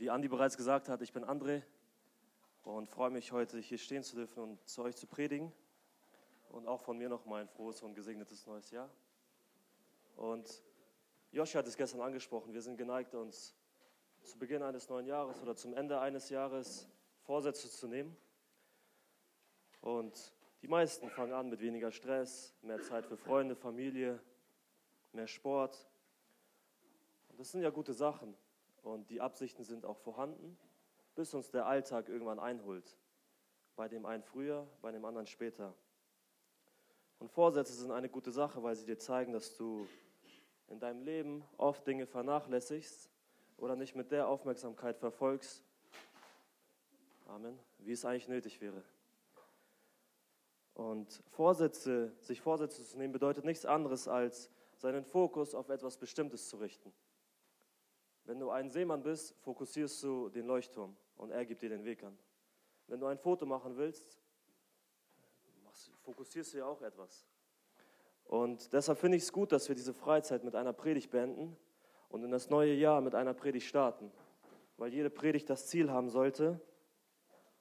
[0.00, 1.62] Wie Andi bereits gesagt hat, ich bin André
[2.64, 5.52] und freue mich heute hier stehen zu dürfen und zu euch zu predigen.
[6.48, 8.88] Und auch von mir noch mal ein frohes und gesegnetes neues Jahr.
[10.16, 10.64] Und
[11.32, 13.54] Joshi hat es gestern angesprochen, wir sind geneigt, uns
[14.22, 16.88] zu Beginn eines neuen Jahres oder zum Ende eines Jahres
[17.20, 18.16] Vorsätze zu nehmen.
[19.82, 20.32] Und
[20.62, 24.18] die meisten fangen an mit weniger Stress, mehr Zeit für Freunde, Familie,
[25.12, 25.86] mehr Sport.
[27.28, 28.34] Und das sind ja gute Sachen
[28.82, 30.58] und die Absichten sind auch vorhanden,
[31.14, 32.96] bis uns der Alltag irgendwann einholt.
[33.76, 35.74] Bei dem einen früher, bei dem anderen später.
[37.18, 39.86] Und Vorsätze sind eine gute Sache, weil sie dir zeigen, dass du
[40.68, 43.10] in deinem Leben oft Dinge vernachlässigst
[43.58, 45.64] oder nicht mit der Aufmerksamkeit verfolgst,
[47.26, 48.82] Amen, wie es eigentlich nötig wäre.
[50.74, 56.48] Und Vorsätze, sich Vorsätze zu nehmen, bedeutet nichts anderes, als seinen Fokus auf etwas Bestimmtes
[56.48, 56.92] zu richten.
[58.30, 62.04] Wenn du ein Seemann bist, fokussierst du den Leuchtturm und er gibt dir den Weg
[62.04, 62.16] an.
[62.86, 64.20] Wenn du ein Foto machen willst,
[66.04, 67.26] fokussierst du ja auch etwas.
[68.22, 71.56] Und deshalb finde ich es gut, dass wir diese Freizeit mit einer Predigt beenden
[72.08, 74.12] und in das neue Jahr mit einer Predigt starten.
[74.76, 76.60] Weil jede Predigt das Ziel haben sollte,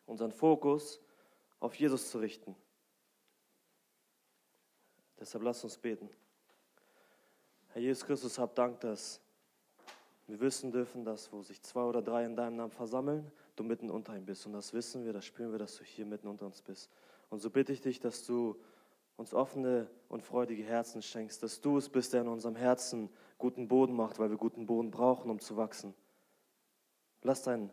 [0.06, 1.02] unseren Fokus
[1.60, 2.56] auf Jesus zu richten.
[5.20, 6.12] Deshalb lasst uns beten.
[7.70, 9.20] Herr Jesus Christus, hab Dank, dass
[10.30, 13.90] wir wissen dürfen, dass wo sich zwei oder drei in deinem Namen versammeln, du mitten
[13.90, 14.46] unter ihnen bist.
[14.46, 16.90] Und das wissen wir, das spüren wir, dass du hier mitten unter uns bist.
[17.32, 18.56] Und so bitte ich dich, dass du
[19.18, 23.68] uns offene und freudige Herzen schenkst, dass du es bist, der in unserem Herzen guten
[23.68, 25.96] Boden macht, weil wir guten Boden brauchen, um zu wachsen.
[27.24, 27.72] Lass deinen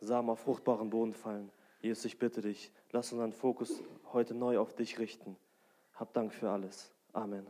[0.00, 1.52] Samen auf fruchtbaren Boden fallen.
[1.80, 3.80] Jesus, ich bitte dich, lass unseren Fokus
[4.12, 5.36] heute neu auf dich richten.
[5.94, 6.92] Hab Dank für alles.
[7.12, 7.46] Amen.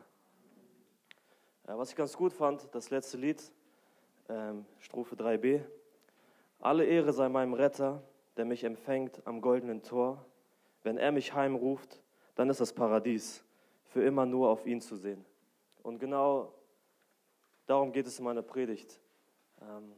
[1.67, 3.43] Ja, was ich ganz gut fand, das letzte Lied,
[4.29, 5.63] ähm, Strophe 3b.
[6.61, 8.03] Alle Ehre sei meinem Retter,
[8.37, 10.25] der mich empfängt am goldenen Tor.
[10.83, 12.03] Wenn er mich heimruft,
[12.35, 13.45] dann ist das Paradies,
[13.85, 15.25] für immer nur auf ihn zu sehen.
[15.83, 16.55] Und genau
[17.67, 19.01] darum geht es in meiner Predigt.
[19.61, 19.93] Ähm,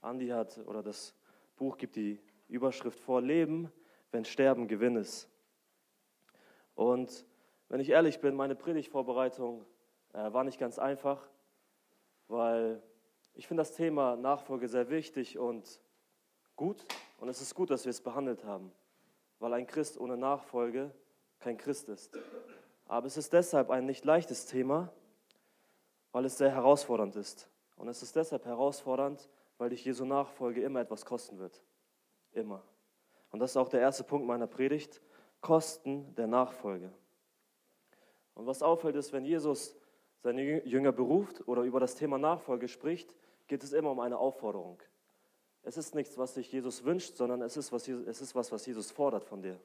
[0.00, 1.14] Andi hat, oder das
[1.56, 3.72] Buch gibt die Überschrift vor, Leben,
[4.10, 5.28] wenn Sterben Gewinn ist.
[6.74, 7.24] Und
[7.68, 9.64] wenn ich ehrlich bin, meine Predigtvorbereitung
[10.12, 11.28] äh, war nicht ganz einfach,
[12.28, 12.82] weil
[13.34, 15.80] ich finde das Thema Nachfolge sehr wichtig und
[16.56, 16.84] gut.
[17.18, 18.72] Und es ist gut, dass wir es behandelt haben,
[19.38, 20.94] weil ein Christ ohne Nachfolge
[21.38, 22.18] kein Christ ist.
[22.86, 24.92] Aber es ist deshalb ein nicht leichtes Thema,
[26.12, 27.48] weil es sehr herausfordernd ist.
[27.76, 29.28] Und es ist deshalb herausfordernd,
[29.58, 31.62] weil dich Jesu Nachfolge immer etwas kosten wird.
[32.32, 32.62] Immer.
[33.30, 35.00] Und das ist auch der erste Punkt meiner Predigt.
[35.40, 36.92] Kosten der Nachfolge.
[38.34, 39.76] Und was auffällt ist, wenn Jesus
[40.20, 43.14] seine Jünger beruft oder über das Thema Nachfolge spricht,
[43.46, 44.82] geht es immer um eine Aufforderung.
[45.62, 48.66] Es ist nichts, was sich Jesus wünscht, sondern es ist, was, es ist was, was
[48.66, 49.60] Jesus fordert von dir.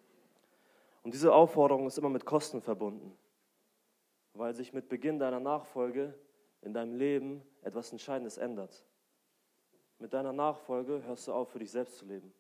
[1.03, 3.17] Und diese Aufforderung ist immer mit Kosten verbunden,
[4.33, 6.13] weil sich mit Beginn deiner Nachfolge
[6.61, 8.85] in deinem Leben etwas Entscheidendes ändert.
[9.99, 12.31] Mit deiner Nachfolge hörst du auf, für dich selbst zu leben,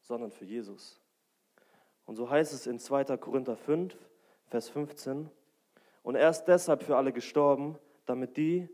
[0.00, 1.00] sondern für Jesus.
[2.04, 3.16] Und so heißt es in 2.
[3.16, 3.96] Korinther 5,
[4.46, 5.30] Vers 15,
[6.02, 8.68] und er ist deshalb für alle gestorben, damit die,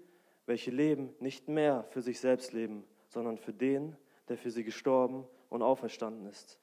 [0.47, 3.97] welche leben, nicht mehr für sich selbst leben, sondern für den,
[4.28, 6.60] der für sie gestorben und auferstanden ist.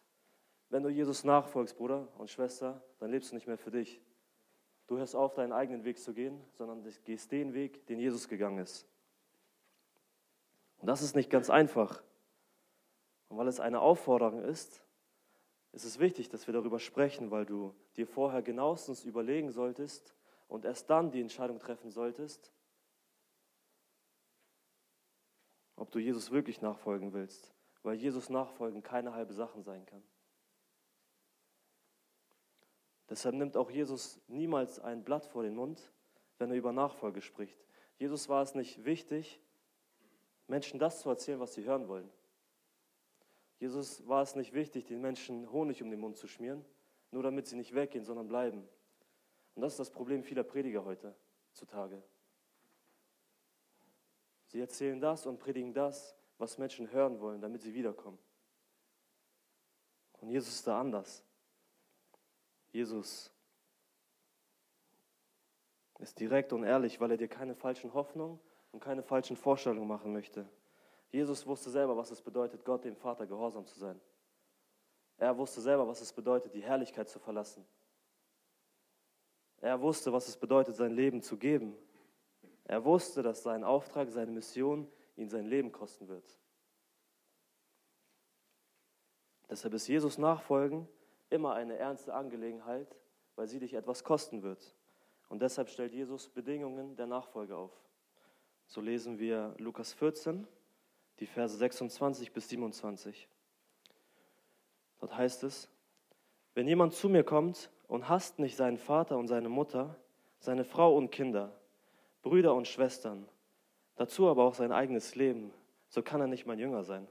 [0.69, 4.01] Wenn du Jesus nachfolgst, Bruder und Schwester, dann lebst du nicht mehr für dich.
[4.87, 8.59] Du hörst auf, deinen eigenen Weg zu gehen, sondern gehst den Weg, den Jesus gegangen
[8.59, 8.87] ist.
[10.79, 12.03] Und das ist nicht ganz einfach.
[13.29, 14.83] Und weil es eine Aufforderung ist,
[15.71, 20.15] ist es wichtig, dass wir darüber sprechen, weil du dir vorher genauestens überlegen solltest
[20.47, 22.51] und erst dann die Entscheidung treffen solltest,
[25.81, 30.03] ob du Jesus wirklich nachfolgen willst, weil Jesus nachfolgen keine halbe Sache sein kann.
[33.09, 35.91] Deshalb nimmt auch Jesus niemals ein Blatt vor den Mund,
[36.37, 37.65] wenn er über Nachfolge spricht.
[37.97, 39.41] Jesus war es nicht wichtig,
[40.45, 42.11] Menschen das zu erzählen, was sie hören wollen.
[43.57, 46.63] Jesus war es nicht wichtig, den Menschen Honig um den Mund zu schmieren,
[47.09, 48.69] nur damit sie nicht weggehen, sondern bleiben.
[49.55, 51.15] Und das ist das Problem vieler Prediger heute
[51.53, 52.03] zutage.
[54.51, 58.19] Sie erzählen das und predigen das, was Menschen hören wollen, damit sie wiederkommen.
[60.19, 61.23] Und Jesus ist da anders.
[62.73, 63.31] Jesus
[65.99, 68.41] ist direkt und ehrlich, weil er dir keine falschen Hoffnungen
[68.73, 70.45] und keine falschen Vorstellungen machen möchte.
[71.11, 74.01] Jesus wusste selber, was es bedeutet, Gott dem Vater gehorsam zu sein.
[75.17, 77.65] Er wusste selber, was es bedeutet, die Herrlichkeit zu verlassen.
[79.61, 81.77] Er wusste, was es bedeutet, sein Leben zu geben.
[82.65, 86.37] Er wusste, dass sein Auftrag, seine Mission ihn sein Leben kosten wird.
[89.49, 90.87] Deshalb ist Jesus nachfolgen
[91.29, 92.95] immer eine ernste Angelegenheit,
[93.35, 94.75] weil sie dich etwas kosten wird.
[95.29, 97.71] Und deshalb stellt Jesus Bedingungen der Nachfolge auf.
[98.67, 100.47] So lesen wir Lukas 14,
[101.19, 103.27] die Verse 26 bis 27.
[104.99, 105.69] Dort heißt es,
[106.53, 109.95] wenn jemand zu mir kommt und hasst nicht seinen Vater und seine Mutter,
[110.39, 111.57] seine Frau und Kinder,
[112.21, 113.27] Brüder und Schwestern,
[113.95, 115.53] dazu aber auch sein eigenes Leben,
[115.89, 117.07] so kann er nicht mein Jünger sein.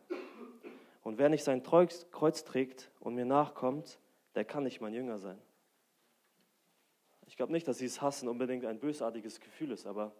[1.02, 3.98] Und wer nicht sein Kreuz trägt und mir nachkommt,
[4.34, 5.40] der kann nicht mein Jünger sein.
[7.26, 10.12] Ich glaube nicht, dass dieses Hassen unbedingt ein bösartiges Gefühl ist, aber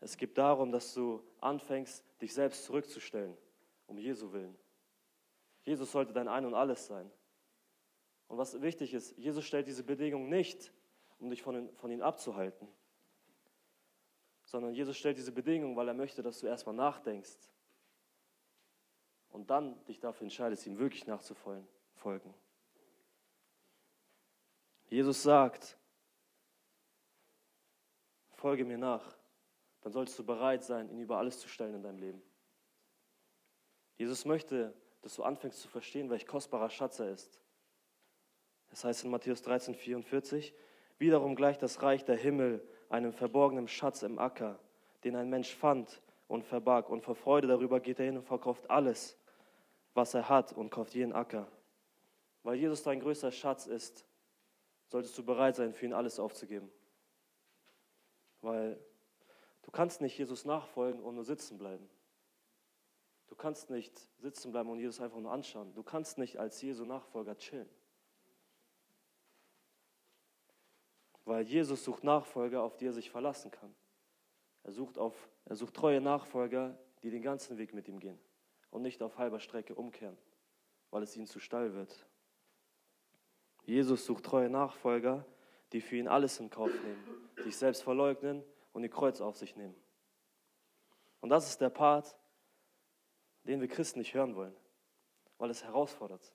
[0.00, 3.36] es geht darum, dass du anfängst, dich selbst zurückzustellen,
[3.86, 4.56] um Jesu willen.
[5.64, 7.10] Jesus sollte dein Ein und alles sein.
[8.28, 10.72] Und was wichtig ist, Jesus stellt diese Bedingung nicht,
[11.18, 12.66] um dich von, von ihm abzuhalten,
[14.52, 17.38] sondern Jesus stellt diese Bedingung, weil er möchte, dass du erstmal nachdenkst
[19.30, 21.64] und dann dich dafür entscheidest, ihm wirklich nachzufolgen.
[24.90, 25.78] Jesus sagt,
[28.32, 29.16] folge mir nach,
[29.80, 32.22] dann solltest du bereit sein, ihn über alles zu stellen in deinem Leben.
[33.96, 37.40] Jesus möchte, dass du anfängst zu verstehen, welch kostbarer Schatz er ist.
[38.70, 40.52] Es heißt in Matthäus 13, 44,
[40.98, 44.58] wiederum gleicht das Reich der Himmel einem verborgenen Schatz im Acker,
[45.04, 46.90] den ein Mensch fand und verbarg.
[46.90, 49.18] Und vor Freude darüber geht er hin und verkauft alles,
[49.94, 51.48] was er hat und kauft jeden Acker.
[52.42, 54.04] Weil Jesus dein größter Schatz ist,
[54.88, 56.70] solltest du bereit sein, für ihn alles aufzugeben.
[58.42, 58.78] Weil
[59.62, 61.88] du kannst nicht Jesus nachfolgen und nur sitzen bleiben.
[63.28, 65.72] Du kannst nicht sitzen bleiben und Jesus einfach nur anschauen.
[65.74, 67.68] Du kannst nicht als Jesu Nachfolger chillen.
[71.24, 73.74] Weil Jesus sucht Nachfolger, auf die er sich verlassen kann.
[74.64, 75.14] Er sucht, auf,
[75.44, 78.18] er sucht treue Nachfolger, die den ganzen Weg mit ihm gehen
[78.70, 80.16] und nicht auf halber Strecke umkehren,
[80.90, 82.06] weil es ihnen zu steil wird.
[83.64, 85.24] Jesus sucht treue Nachfolger,
[85.72, 89.56] die für ihn alles in Kauf nehmen, sich selbst verleugnen und ihr Kreuz auf sich
[89.56, 89.74] nehmen.
[91.20, 92.16] Und das ist der Part,
[93.44, 94.54] den wir Christen nicht hören wollen,
[95.38, 96.32] weil es herausfordert.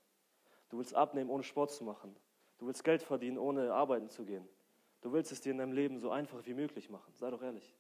[0.70, 2.16] Du willst abnehmen, ohne Sport zu machen.
[2.58, 4.48] Du willst Geld verdienen, ohne arbeiten zu gehen.
[5.02, 7.14] Du willst es dir in deinem Leben so einfach wie möglich machen.
[7.14, 7.76] Sei doch ehrlich.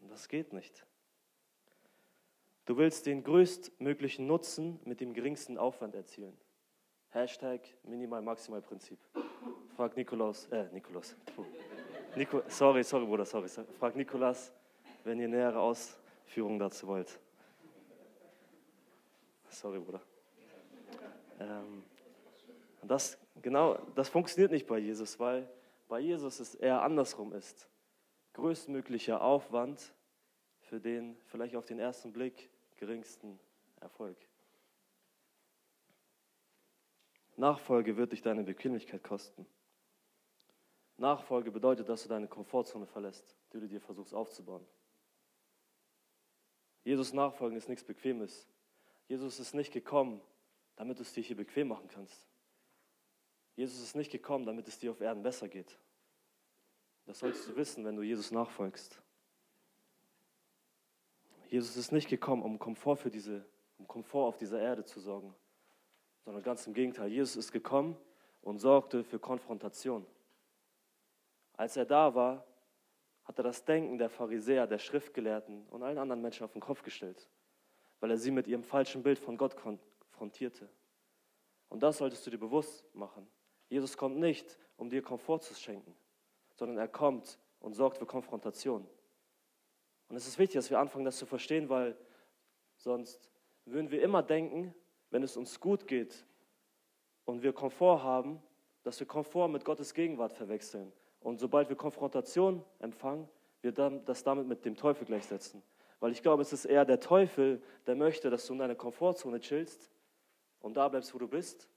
[0.00, 0.84] Und das geht nicht.
[2.64, 6.36] Du willst den größtmöglichen Nutzen mit dem geringsten Aufwand erzielen.
[7.10, 8.98] Hashtag Minimal-Maximal-Prinzip.
[9.76, 11.16] Frag Nikolaus, äh, Nikolaus.
[12.14, 13.48] Nico, sorry, sorry, Bruder, sorry.
[13.48, 14.52] Frag Nikolas,
[15.04, 17.18] wenn ihr nähere Ausführungen dazu wollt.
[19.48, 20.00] Sorry, Bruder.
[21.40, 21.84] Ähm,
[22.82, 25.48] das, genau, das funktioniert nicht bei Jesus, weil
[25.88, 27.68] bei Jesus es eher andersrum ist.
[28.34, 29.94] Größtmöglicher Aufwand
[30.60, 33.38] für den vielleicht auf den ersten Blick geringsten
[33.80, 34.16] Erfolg.
[37.36, 39.46] Nachfolge wird dich deine Bequemlichkeit kosten.
[40.96, 44.66] Nachfolge bedeutet, dass du deine Komfortzone verlässt, die du dir versuchst aufzubauen.
[46.84, 48.48] Jesus nachfolgen ist nichts Bequemes.
[49.08, 50.20] Jesus ist nicht gekommen,
[50.76, 52.31] damit du es dir hier bequem machen kannst.
[53.56, 55.78] Jesus ist nicht gekommen, damit es dir auf Erden besser geht.
[57.06, 59.00] Das solltest du wissen, wenn du Jesus nachfolgst.
[61.48, 63.44] Jesus ist nicht gekommen, um Komfort für diese,
[63.78, 65.34] um Komfort auf dieser Erde zu sorgen,
[66.24, 67.10] sondern ganz im Gegenteil.
[67.10, 67.96] Jesus ist gekommen
[68.40, 70.06] und sorgte für Konfrontation.
[71.54, 72.46] Als er da war,
[73.24, 76.82] hat er das Denken der Pharisäer, der Schriftgelehrten und allen anderen Menschen auf den Kopf
[76.82, 77.28] gestellt,
[78.00, 80.68] weil er sie mit ihrem falschen Bild von Gott konfrontierte.
[81.68, 83.28] Und das solltest du dir bewusst machen.
[83.72, 85.96] Jesus kommt nicht, um dir Komfort zu schenken,
[86.52, 88.86] sondern er kommt und sorgt für Konfrontation.
[90.10, 91.96] Und es ist wichtig, dass wir anfangen, das zu verstehen, weil
[92.76, 93.30] sonst
[93.64, 94.74] würden wir immer denken,
[95.08, 96.26] wenn es uns gut geht
[97.24, 98.42] und wir Komfort haben,
[98.82, 100.92] dass wir Komfort mit Gottes Gegenwart verwechseln.
[101.20, 103.26] Und sobald wir Konfrontation empfangen,
[103.62, 105.62] wir dann das damit mit dem Teufel gleichsetzen.
[105.98, 109.40] Weil ich glaube, es ist eher der Teufel, der möchte, dass du in deiner Komfortzone
[109.40, 109.90] chillst
[110.60, 111.70] und da bleibst, wo du bist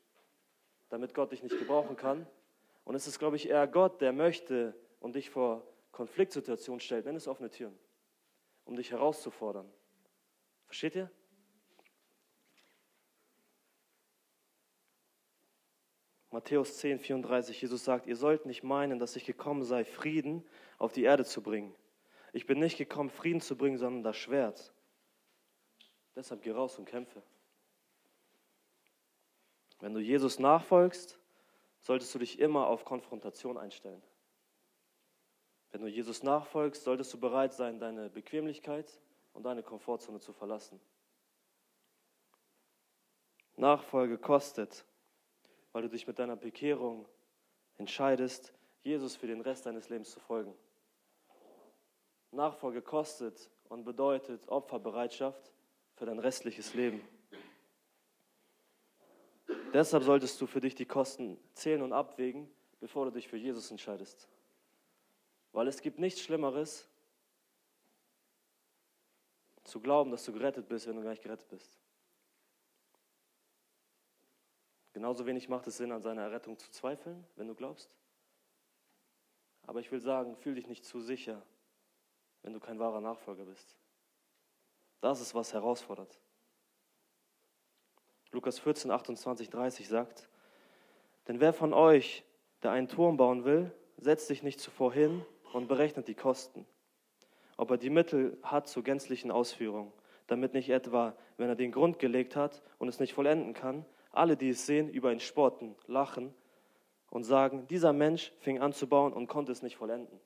[0.89, 2.27] damit Gott dich nicht gebrauchen kann.
[2.84, 7.15] Und es ist, glaube ich, eher Gott, der möchte und dich vor Konfliktsituationen stellt, nenn
[7.15, 7.77] es offene Türen,
[8.65, 9.72] um dich herauszufordern.
[10.65, 11.10] Versteht ihr?
[16.32, 20.46] Matthäus 10, 34, Jesus sagt, ihr sollt nicht meinen, dass ich gekommen sei, Frieden
[20.77, 21.74] auf die Erde zu bringen.
[22.34, 24.74] Ich bin nicht gekommen, Frieden zu bringen, sondern das Schwert.
[26.13, 27.24] Deshalb geh raus und kämpfe.
[29.79, 31.20] Wenn du Jesus nachfolgst,
[31.82, 34.01] solltest du dich immer auf Konfrontation einstellen.
[35.72, 39.00] Wenn du Jesus nachfolgst, solltest du bereit sein, deine Bequemlichkeit
[39.34, 40.79] und deine Komfortzone zu verlassen.
[43.58, 44.86] Nachfolge kostet,
[45.74, 47.08] weil du dich mit deiner Bekehrung
[47.77, 50.53] entscheidest, Jesus für den Rest deines Lebens zu folgen.
[52.32, 55.51] Nachfolge kostet und bedeutet Opferbereitschaft
[55.96, 57.01] für dein restliches Leben.
[59.75, 63.72] Deshalb solltest du für dich die Kosten zählen und abwägen, bevor du dich für Jesus
[63.72, 64.29] entscheidest.
[65.51, 66.88] Weil es gibt nichts Schlimmeres,
[69.65, 71.77] zu glauben, dass du gerettet bist, wenn du gar nicht gerettet bist.
[74.94, 77.94] Genauso wenig macht es Sinn, an seiner Errettung zu zweifeln, wenn du glaubst.
[79.63, 81.46] Aber ich will sagen, fühl dich nicht zu sicher,
[82.44, 83.75] wenn du kein wahrer Nachfolger bist.
[85.01, 86.17] Das ist, was herausfordert.
[88.36, 90.27] Lukas 14, 28, 30 sagt,
[91.30, 92.25] denn wer von euch,
[92.63, 96.65] der einen Turm bauen will, setzt sich nicht zuvor hin und berechnet die Kosten,
[97.56, 99.94] ob er die Mittel hat zur gänzlichen Ausführung,
[100.27, 104.36] damit nicht etwa, wenn er den Grund gelegt hat und es nicht vollenden kann, alle,
[104.36, 106.34] die es sehen, über ihn spotten, lachen
[107.10, 110.20] und sagen, dieser Mensch fing an zu bauen und konnte es nicht vollenden.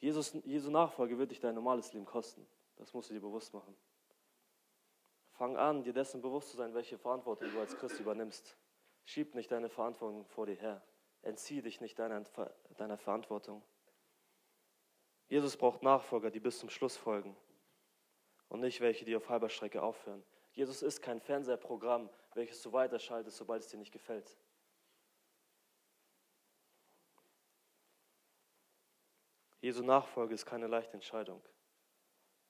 [0.00, 2.44] Jesus, Jesu Nachfolge wird dich dein normales Leben kosten.
[2.76, 3.76] Das musst du dir bewusst machen.
[5.32, 8.56] Fang an, dir dessen bewusst zu sein, welche Verantwortung du als Christ übernimmst.
[9.04, 10.82] Schieb nicht deine Verantwortung vor dir her.
[11.22, 12.22] Entzieh dich nicht deiner,
[12.76, 13.62] deiner Verantwortung.
[15.28, 17.36] Jesus braucht Nachfolger, die bis zum Schluss folgen
[18.48, 20.22] und nicht welche, die auf halber Strecke aufhören.
[20.52, 24.36] Jesus ist kein Fernsehprogramm, welches du weiterschaltest, sobald es dir nicht gefällt.
[29.60, 31.42] Jesu Nachfolge ist keine leichte Entscheidung.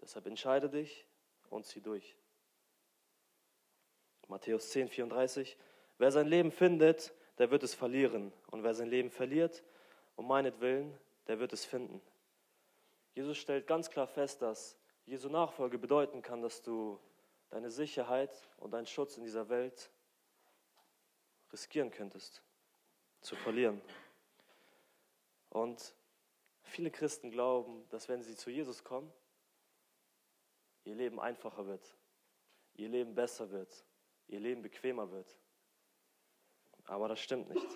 [0.05, 1.07] Deshalb entscheide dich
[1.49, 2.15] und zieh durch.
[4.29, 5.57] Matthäus 10, 34.
[5.97, 8.31] Wer sein Leben findet, der wird es verlieren.
[8.49, 9.65] Und wer sein Leben verliert,
[10.17, 10.95] um meinetwillen,
[11.27, 12.03] der wird es finden.
[13.15, 17.01] Jesus stellt ganz klar fest, dass Jesu Nachfolge bedeuten kann, dass du
[17.49, 19.91] deine Sicherheit und deinen Schutz in dieser Welt
[21.51, 22.43] riskieren könntest,
[23.23, 23.81] zu verlieren.
[25.49, 25.95] Und
[26.61, 29.11] viele Christen glauben, dass wenn sie zu Jesus kommen,
[30.85, 31.97] ihr Leben einfacher wird,
[32.75, 33.85] ihr Leben besser wird,
[34.29, 35.39] ihr Leben bequemer wird.
[36.87, 37.67] Aber das stimmt nicht.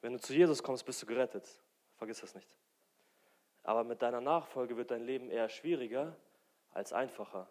[0.00, 1.48] Wenn du zu Jesus kommst, bist du gerettet.
[1.96, 2.56] Vergiss das nicht.
[3.62, 6.16] Aber mit deiner Nachfolge wird dein Leben eher schwieriger
[6.70, 7.48] als einfacher.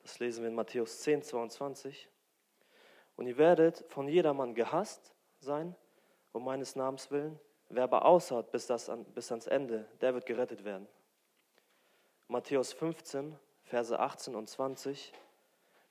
[0.00, 2.08] Das lesen wir in Matthäus 10, 22.
[3.14, 5.76] Und ihr werdet von jedermann gehasst sein,
[6.32, 7.38] um meines Namens willen.
[7.68, 10.86] Wer aber aushaut bis, das an, bis ans Ende, der wird gerettet werden.
[12.28, 15.12] Matthäus 15, Verse 18 und 20.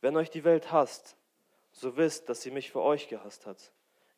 [0.01, 1.15] Wenn euch die Welt hasst,
[1.72, 3.72] so wisst, dass sie mich für euch gehasst hat.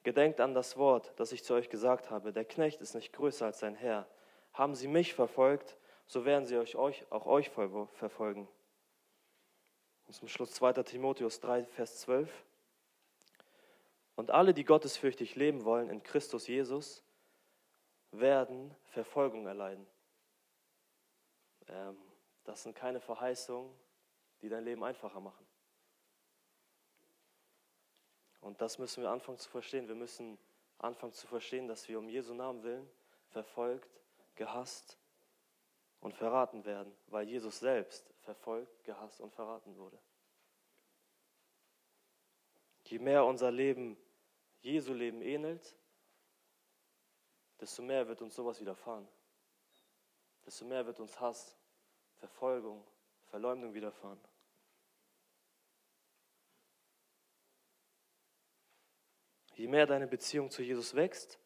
[0.03, 2.31] Gedenkt an das Wort, das ich zu euch gesagt habe.
[2.31, 4.07] Der Knecht ist nicht größer als sein Herr.
[4.53, 8.47] Haben sie mich verfolgt, so werden sie euch, auch euch verfolgen.
[10.07, 10.73] Und zum Schluss 2.
[10.83, 12.31] Timotheus 3, Vers 12.
[14.15, 17.03] Und alle, die gottesfürchtig leben wollen in Christus Jesus,
[18.11, 19.85] werden Verfolgung erleiden.
[21.67, 21.97] Ähm,
[22.47, 23.69] das sind keine Verheißungen,
[24.41, 25.45] die dein Leben einfacher machen.
[28.39, 29.89] Und das müssen wir anfangen zu verstehen.
[29.89, 30.39] Wir müssen
[30.77, 32.89] anfangen zu verstehen, dass wir um Jesu Namen willen
[33.31, 33.99] verfolgt,
[34.35, 34.97] gehasst
[35.99, 39.99] und verraten werden, weil Jesus selbst verfolgt, gehasst und verraten wurde.
[42.83, 43.97] Je mehr unser Leben
[44.61, 45.75] Jesu Leben ähnelt,
[47.59, 49.05] desto mehr wird uns sowas widerfahren.
[50.45, 51.57] Desto mehr wird uns Hass,
[52.19, 52.85] Verfolgung,
[53.25, 54.19] Verleumdung widerfahren.
[59.55, 61.39] Je mehr deine Beziehung zu Jesus wächst,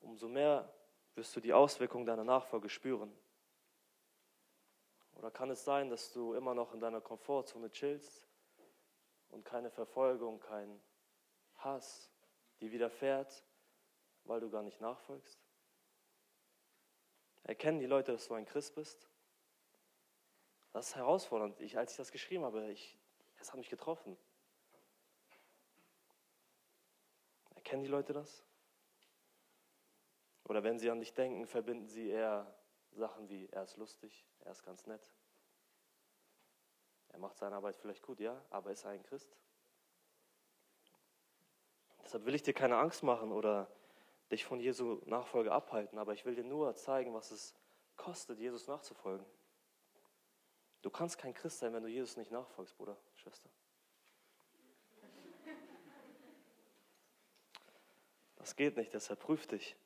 [0.00, 0.74] umso mehr
[1.14, 3.16] wirst du die Auswirkungen deiner Nachfolge spüren.
[5.12, 8.28] Oder kann es sein, dass du immer noch in deiner Komfortzone chillst
[9.30, 10.80] und keine Verfolgung, kein
[11.56, 12.10] Hass
[12.60, 13.44] dir widerfährt,
[14.24, 15.40] weil du gar nicht nachfolgst?
[17.42, 19.08] Erkennen die Leute, dass du ein Christ bist?
[20.78, 21.60] Das ist herausfordernd.
[21.60, 22.96] Ich, als ich das geschrieben habe, ich,
[23.40, 24.16] es hat mich getroffen.
[27.56, 28.44] Erkennen die Leute das?
[30.44, 32.56] Oder wenn sie an dich denken, verbinden sie eher
[32.92, 35.02] Sachen wie, er ist lustig, er ist ganz nett.
[37.08, 39.36] Er macht seine Arbeit vielleicht gut, ja, aber ist er ein Christ?
[42.04, 43.68] Deshalb will ich dir keine Angst machen oder
[44.30, 47.56] dich von Jesu Nachfolge abhalten, aber ich will dir nur zeigen, was es
[47.96, 49.26] kostet, Jesus nachzufolgen.
[50.82, 53.48] Du kannst kein Christ sein, wenn du Jesus nicht nachfolgst, Bruder, Schwester.
[58.36, 59.76] Das geht nicht, deshalb prüf dich.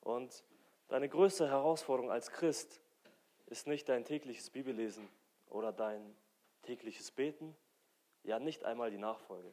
[0.00, 0.44] Und
[0.88, 2.80] deine größte Herausforderung als Christ
[3.46, 5.08] ist nicht dein tägliches Bibellesen
[5.48, 6.16] oder dein
[6.62, 7.56] tägliches Beten,
[8.24, 9.52] ja nicht einmal die Nachfolge,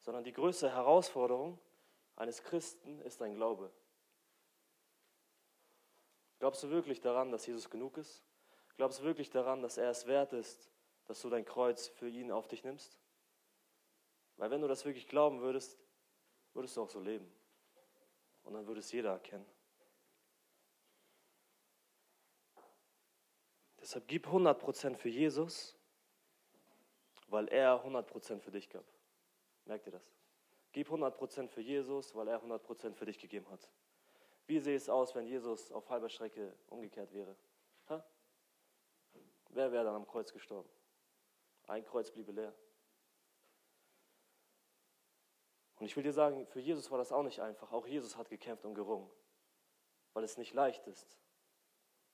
[0.00, 1.58] sondern die größte Herausforderung
[2.16, 3.70] eines Christen ist dein Glaube.
[6.38, 8.25] Glaubst du wirklich daran, dass Jesus genug ist?
[8.76, 10.70] Glaubst du wirklich daran, dass er es wert ist,
[11.06, 12.98] dass du dein Kreuz für ihn auf dich nimmst?
[14.36, 15.78] Weil wenn du das wirklich glauben würdest,
[16.52, 17.30] würdest du auch so leben.
[18.44, 19.46] Und dann würde es jeder erkennen.
[23.80, 25.76] Deshalb gib 100% für Jesus,
[27.28, 28.84] weil er 100% für dich gab.
[29.64, 30.12] Merkt ihr das?
[30.72, 33.70] Gib 100% für Jesus, weil er 100% für dich gegeben hat.
[34.46, 37.36] Wie sähe es aus, wenn Jesus auf halber Strecke umgekehrt wäre?
[39.56, 40.68] Wer wäre dann am Kreuz gestorben?
[41.66, 42.54] Ein Kreuz bliebe leer.
[45.78, 47.72] Und ich will dir sagen, für Jesus war das auch nicht einfach.
[47.72, 49.10] Auch Jesus hat gekämpft und gerungen,
[50.12, 51.18] weil es nicht leicht ist.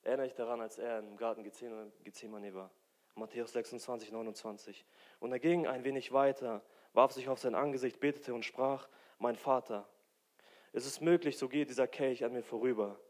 [0.02, 2.70] Erinnere dich daran, als er im Garten Gethsemane war.
[3.16, 4.86] Matthäus 26, 29.
[5.18, 9.34] Und er ging ein wenig weiter, warf sich auf sein Angesicht, betete und sprach, mein
[9.34, 9.88] Vater,
[10.72, 13.00] es ist möglich, so geht dieser Kelch an mir vorüber.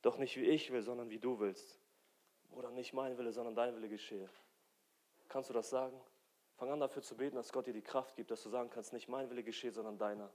[0.00, 1.79] Doch nicht wie ich will, sondern wie du willst.
[2.52, 4.28] Oder nicht mein Wille, sondern dein Wille geschehe.
[5.28, 6.00] Kannst du das sagen?
[6.56, 8.92] Fang an dafür zu beten, dass Gott dir die Kraft gibt, dass du sagen kannst,
[8.92, 10.30] nicht mein Wille geschehe, sondern deiner.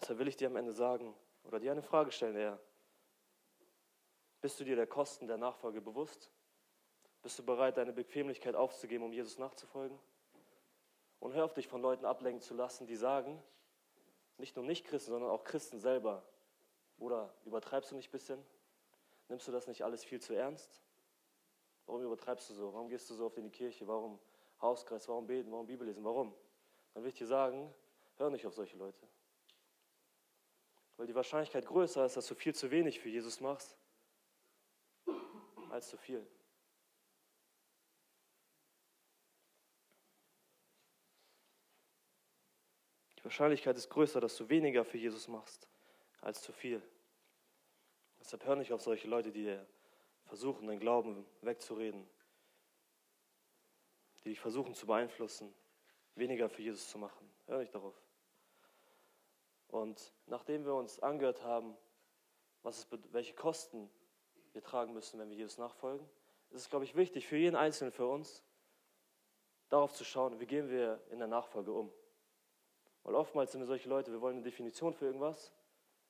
[0.00, 1.14] Deshalb will ich dir am Ende sagen
[1.44, 2.58] oder dir eine Frage stellen, eher.
[4.40, 6.30] Bist du dir der Kosten der Nachfolge bewusst?
[7.22, 9.98] Bist du bereit, deine Bequemlichkeit aufzugeben, um Jesus nachzufolgen?
[11.20, 13.42] Und hör auf dich von Leuten ablenken zu lassen, die sagen,
[14.36, 16.22] nicht nur Nicht-Christen, sondern auch Christen selber,
[16.98, 18.44] oder übertreibst du nicht ein bisschen?
[19.28, 20.80] Nimmst du das nicht alles viel zu ernst?
[21.86, 22.72] Warum übertreibst du so?
[22.72, 23.86] Warum gehst du so oft in die Kirche?
[23.86, 24.18] Warum
[24.60, 25.08] Hauskreis?
[25.08, 25.50] Warum beten?
[25.50, 26.04] Warum Bibel lesen?
[26.04, 26.34] Warum?
[26.92, 27.72] Dann will ich dir sagen,
[28.16, 29.06] hör nicht auf solche Leute.
[30.96, 33.76] Weil die Wahrscheinlichkeit größer ist, dass du viel zu wenig für Jesus machst,
[35.70, 36.26] als zu viel.
[43.18, 45.68] Die Wahrscheinlichkeit ist größer, dass du weniger für Jesus machst,
[46.20, 46.82] als zu viel.
[48.28, 49.58] Deshalb hör nicht auf solche Leute, die
[50.24, 52.06] versuchen, deinen Glauben wegzureden,
[54.22, 55.54] die dich versuchen zu beeinflussen,
[56.14, 57.26] weniger für Jesus zu machen.
[57.46, 57.94] Hör nicht darauf.
[59.68, 61.74] Und nachdem wir uns angehört haben,
[62.62, 63.90] was es, welche Kosten
[64.52, 66.06] wir tragen müssen, wenn wir Jesus nachfolgen,
[66.50, 68.44] ist es, glaube ich, wichtig für jeden Einzelnen für uns,
[69.70, 71.90] darauf zu schauen, wie gehen wir in der Nachfolge um.
[73.04, 75.50] Weil oftmals sind wir solche Leute, wir wollen eine Definition für irgendwas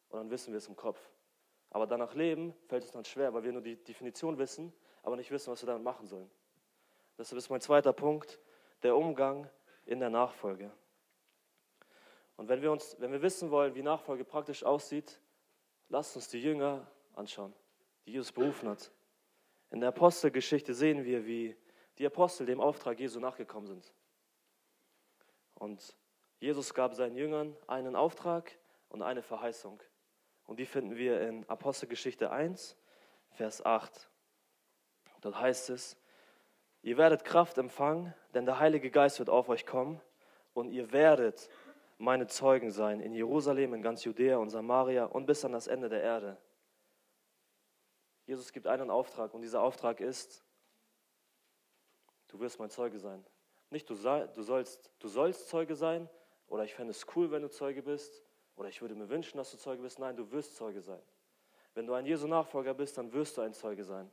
[0.08, 0.98] und dann wissen wir es im Kopf.
[1.70, 5.30] Aber danach leben fällt es dann schwer, weil wir nur die Definition wissen, aber nicht
[5.30, 6.30] wissen, was wir damit machen sollen.
[7.18, 8.40] Deshalb ist mein zweiter Punkt
[8.82, 9.50] der Umgang
[9.84, 10.70] in der Nachfolge.
[12.36, 15.20] Und wenn wir, uns, wenn wir wissen wollen, wie Nachfolge praktisch aussieht,
[15.88, 17.52] lasst uns die Jünger anschauen,
[18.06, 18.92] die Jesus berufen hat.
[19.70, 21.56] In der Apostelgeschichte sehen wir, wie
[21.98, 23.92] die Apostel dem Auftrag Jesu nachgekommen sind.
[25.54, 25.96] Und
[26.38, 28.56] Jesus gab seinen Jüngern einen Auftrag
[28.88, 29.82] und eine Verheißung.
[30.48, 32.74] Und die finden wir in Apostelgeschichte 1,
[33.32, 34.08] Vers 8.
[35.20, 35.98] Dort heißt es,
[36.80, 40.00] ihr werdet Kraft empfangen, denn der Heilige Geist wird auf euch kommen
[40.54, 41.50] und ihr werdet
[41.98, 45.90] meine Zeugen sein in Jerusalem, in ganz Judäa und Samaria und bis an das Ende
[45.90, 46.38] der Erde.
[48.24, 50.46] Jesus gibt einen Auftrag und dieser Auftrag ist,
[52.28, 53.22] du wirst mein Zeuge sein.
[53.68, 56.08] Nicht du, du, sollst, du sollst Zeuge sein
[56.46, 58.22] oder ich fände es cool, wenn du Zeuge bist
[58.58, 59.98] oder ich würde mir wünschen, dass du Zeuge bist.
[59.98, 61.00] Nein, du wirst Zeuge sein.
[61.74, 64.10] Wenn du ein Jesu Nachfolger bist, dann wirst du ein Zeuge sein.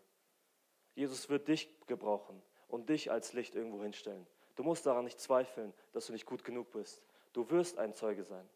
[0.94, 4.28] Jesus wird dich gebrauchen und dich als Licht irgendwo hinstellen.
[4.56, 7.02] Du musst daran nicht zweifeln, dass du nicht gut genug bist.
[7.34, 8.48] Du wirst ein Zeuge sein.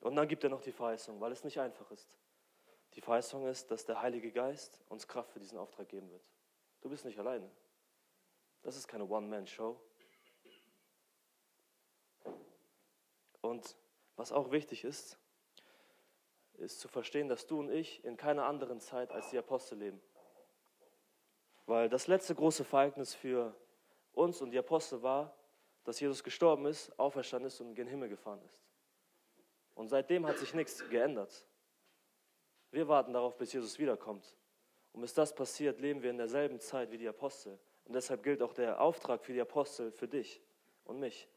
[0.00, 2.16] Und dann gibt er noch die Verheißung, weil es nicht einfach ist.
[2.94, 6.22] Die Verheißung ist, dass der Heilige Geist uns Kraft für diesen Auftrag geben wird.
[6.80, 7.50] Du bist nicht alleine.
[8.62, 9.78] Das ist keine One-Man-Show.
[13.48, 13.76] Und
[14.16, 15.18] was auch wichtig ist,
[16.54, 20.00] ist zu verstehen, dass du und ich in keiner anderen Zeit als die Apostel leben.
[21.66, 23.54] Weil das letzte große Vereignis für
[24.12, 25.34] uns und die Apostel war,
[25.84, 28.62] dass Jesus gestorben ist, auferstanden ist und in den Himmel gefahren ist.
[29.74, 31.46] Und seitdem hat sich nichts geändert.
[32.70, 34.36] Wir warten darauf, bis Jesus wiederkommt.
[34.92, 37.58] Und bis das passiert, leben wir in derselben Zeit wie die Apostel.
[37.84, 40.42] Und deshalb gilt auch der Auftrag für die Apostel für dich
[40.84, 41.28] und mich.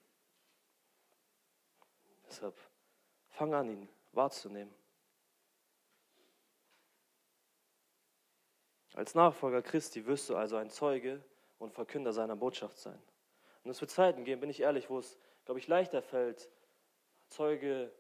[2.32, 2.56] Deshalb
[3.28, 4.74] fang an, ihn wahrzunehmen.
[8.94, 11.22] Als Nachfolger Christi wirst du also ein Zeuge
[11.60, 13.02] und Verkünder seiner Botschaft sein.
[13.66, 16.50] Und es wird Zeiten geben, bin ich ehrlich, wo es, glaube ich, leichter fällt,
[17.28, 17.92] Zeuge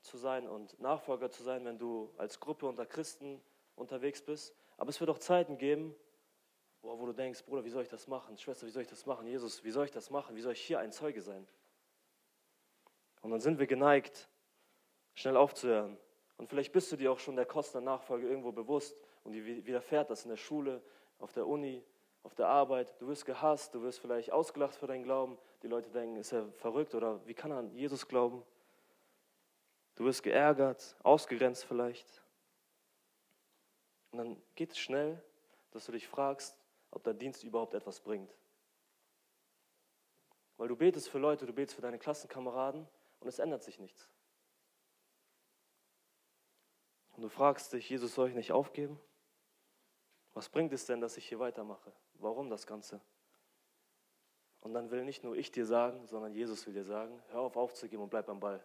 [0.00, 3.40] zu sein und Nachfolger zu sein, wenn du als Gruppe unter Christen
[3.76, 4.54] unterwegs bist.
[4.76, 5.94] Aber es wird auch Zeiten geben,
[6.82, 8.36] wo du denkst, Bruder, wie soll ich das machen?
[8.38, 9.26] Schwester, wie soll ich das machen?
[9.28, 10.34] Jesus, wie soll ich das machen?
[10.34, 11.46] Wie soll ich hier ein Zeuge sein?
[13.22, 14.28] Und dann sind wir geneigt,
[15.14, 15.96] schnell aufzuhören.
[16.36, 19.44] Und vielleicht bist du dir auch schon der Kosten der Nachfolge irgendwo bewusst und die
[19.66, 20.80] widerfährt das in der Schule,
[21.18, 21.84] auf der Uni,
[22.22, 22.94] auf der Arbeit.
[23.00, 25.36] Du wirst gehasst, du wirst vielleicht ausgelacht für deinen Glauben.
[25.62, 28.44] Die Leute denken, ist er verrückt oder wie kann er an Jesus glauben?
[29.96, 32.22] Du wirst geärgert, ausgegrenzt vielleicht.
[34.12, 35.20] Und dann geht es schnell,
[35.72, 36.56] dass du dich fragst,
[36.92, 38.32] ob dein Dienst überhaupt etwas bringt.
[40.56, 42.88] Weil du betest für Leute, du betest für deine Klassenkameraden
[43.20, 44.10] und es ändert sich nichts.
[47.16, 49.00] Und du fragst dich, Jesus, soll ich nicht aufgeben?
[50.34, 51.92] Was bringt es denn, dass ich hier weitermache?
[52.14, 53.00] Warum das Ganze?
[54.60, 57.56] Und dann will nicht nur ich dir sagen, sondern Jesus will dir sagen, hör auf
[57.56, 58.64] aufzugeben und bleib am Ball.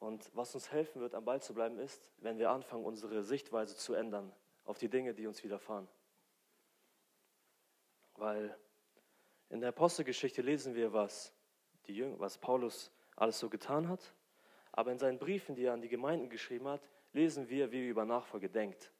[0.00, 3.76] Und was uns helfen wird, am Ball zu bleiben, ist, wenn wir anfangen, unsere Sichtweise
[3.76, 4.32] zu ändern
[4.64, 5.88] auf die Dinge, die uns widerfahren.
[8.16, 8.58] Weil
[9.48, 11.32] in der Apostelgeschichte lesen wir, was,
[11.86, 14.14] die Jünger, was Paulus alles so getan hat.
[14.72, 17.90] Aber in seinen Briefen, die er an die Gemeinden geschrieben hat, lesen wir, wie er
[17.90, 18.90] über Nachfolge denkt.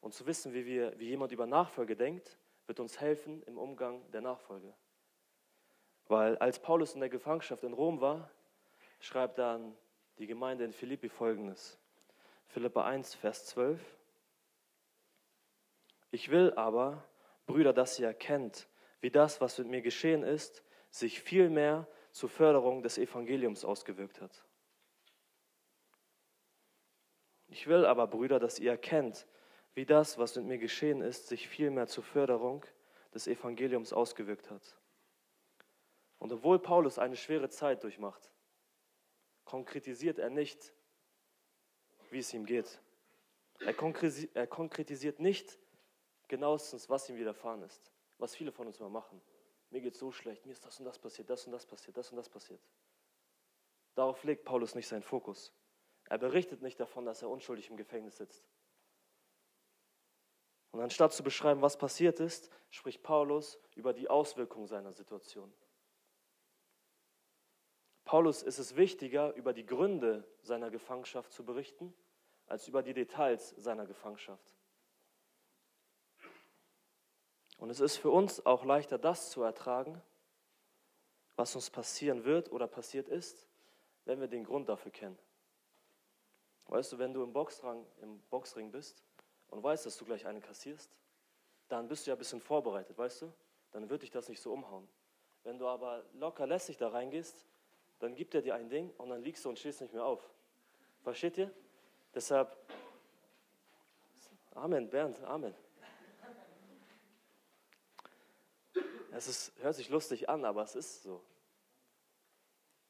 [0.00, 4.10] Und zu wissen, wie, wir, wie jemand über Nachfolge denkt, wird uns helfen im Umgang
[4.10, 4.72] der Nachfolge.
[6.08, 8.30] Weil als Paulus in der Gefangenschaft in Rom war,
[9.00, 9.76] schreibt dann
[10.18, 11.78] die Gemeinde in Philippi folgendes.
[12.48, 13.80] Philippa 1, Vers 12.
[16.10, 17.04] Ich will aber,
[17.46, 18.68] Brüder, dass ihr erkennt,
[19.00, 24.42] wie das, was mit mir geschehen ist, sich vielmehr zur Förderung des Evangeliums ausgewirkt hat.
[27.48, 29.26] Ich will aber, Brüder, dass ihr erkennt,
[29.74, 32.64] wie das, was mit mir geschehen ist, sich vielmehr zur Förderung
[33.12, 34.78] des Evangeliums ausgewirkt hat.
[36.18, 38.30] Und obwohl Paulus eine schwere Zeit durchmacht,
[39.44, 40.72] konkretisiert er nicht,
[42.08, 42.80] wie es ihm geht.
[43.60, 43.74] Er
[44.46, 45.58] konkretisiert nicht
[46.28, 49.20] genauestens, was ihm widerfahren ist, was viele von uns mal machen.
[49.70, 52.10] Mir geht so schlecht, mir ist das und das passiert, das und das passiert, das
[52.10, 52.60] und das passiert.
[53.94, 55.52] Darauf legt Paulus nicht seinen Fokus.
[56.04, 58.48] Er berichtet nicht davon, dass er unschuldig im Gefängnis sitzt.
[60.70, 65.52] Und anstatt zu beschreiben, was passiert ist, spricht Paulus über die Auswirkungen seiner Situation.
[68.04, 71.92] Paulus ist es wichtiger, über die Gründe seiner Gefangenschaft zu berichten,
[72.46, 74.55] als über die Details seiner Gefangenschaft.
[77.58, 80.00] Und es ist für uns auch leichter, das zu ertragen,
[81.36, 83.46] was uns passieren wird oder passiert ist,
[84.04, 85.18] wenn wir den Grund dafür kennen.
[86.66, 89.02] Weißt du, wenn du im, Boxrang, im Boxring bist
[89.48, 90.90] und weißt, dass du gleich eine kassierst,
[91.68, 93.32] dann bist du ja ein bisschen vorbereitet, weißt du?
[93.72, 94.88] Dann wird dich das nicht so umhauen.
[95.44, 97.46] Wenn du aber locker lässig da reingehst
[97.98, 100.22] dann gibt er dir ein Ding und dann liegst du und stehst nicht mehr auf.
[101.02, 101.50] Versteht ihr?
[102.14, 102.56] Deshalb,
[104.54, 105.54] Amen, Bernd, Amen.
[109.16, 111.22] Es ist, hört sich lustig an, aber es ist so.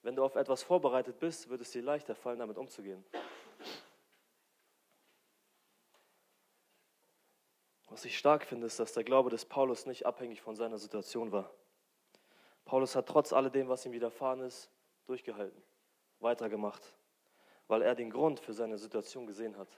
[0.02, 3.04] Wenn du auf etwas vorbereitet bist, wird es dir leichter fallen, damit umzugehen.
[7.88, 11.30] Was ich stark finde, ist, dass der Glaube des Paulus nicht abhängig von seiner Situation
[11.30, 11.48] war.
[12.64, 14.68] Paulus hat trotz alledem, was ihm widerfahren ist,
[15.04, 15.62] durchgehalten,
[16.18, 16.82] weitergemacht,
[17.68, 19.68] weil er den Grund für seine Situation gesehen hat.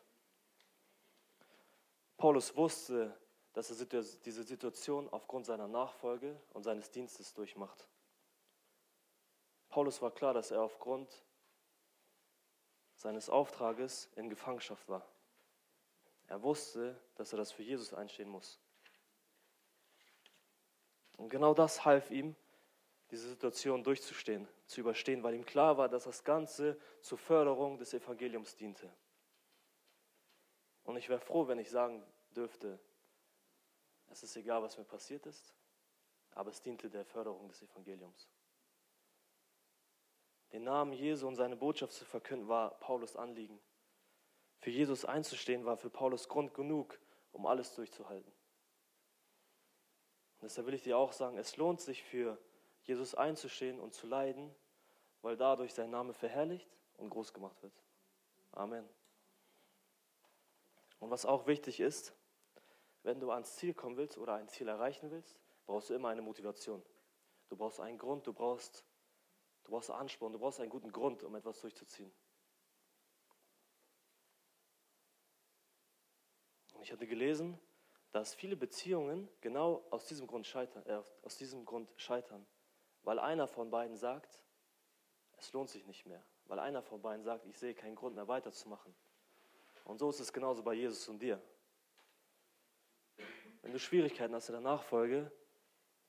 [2.16, 3.14] Paulus wusste,
[3.58, 3.86] dass er
[4.24, 7.88] diese Situation aufgrund seiner Nachfolge und seines Dienstes durchmacht.
[9.68, 11.24] Paulus war klar, dass er aufgrund
[12.94, 15.04] seines Auftrages in Gefangenschaft war.
[16.28, 18.60] Er wusste, dass er das für Jesus einstehen muss.
[21.16, 22.36] Und genau das half ihm,
[23.10, 27.92] diese Situation durchzustehen, zu überstehen, weil ihm klar war, dass das Ganze zur Förderung des
[27.92, 28.88] Evangeliums diente.
[30.84, 32.78] Und ich wäre froh, wenn ich sagen dürfte,
[34.10, 35.54] es ist egal, was mir passiert ist,
[36.32, 38.28] aber es diente der Förderung des Evangeliums.
[40.52, 43.60] Den Namen Jesu und seine Botschaft zu verkünden, war Paulus Anliegen.
[44.60, 46.98] Für Jesus einzustehen, war für Paulus Grund genug,
[47.32, 48.32] um alles durchzuhalten.
[50.40, 52.38] Und deshalb will ich dir auch sagen, es lohnt sich für
[52.82, 54.54] Jesus einzustehen und zu leiden,
[55.20, 57.74] weil dadurch sein Name verherrlicht und groß gemacht wird.
[58.52, 58.88] Amen.
[61.00, 62.14] Und was auch wichtig ist,
[63.08, 66.20] wenn du ans Ziel kommen willst oder ein Ziel erreichen willst, brauchst du immer eine
[66.20, 66.82] Motivation.
[67.48, 68.84] Du brauchst einen Grund, du brauchst,
[69.64, 72.12] du brauchst Ansporn, du brauchst einen guten Grund, um etwas durchzuziehen.
[76.74, 77.58] Und ich hatte gelesen,
[78.12, 80.84] dass viele Beziehungen genau aus diesem Grund scheitern.
[80.84, 82.46] Äh, aus diesem Grund scheitern
[83.08, 84.38] weil einer von beiden sagt,
[85.38, 88.28] es lohnt sich nicht mehr, weil einer von beiden sagt, ich sehe keinen Grund mehr
[88.28, 88.94] weiterzumachen.
[89.84, 91.40] Und so ist es genauso bei Jesus und dir.
[93.68, 95.30] Wenn du Schwierigkeiten hast in der Nachfolge,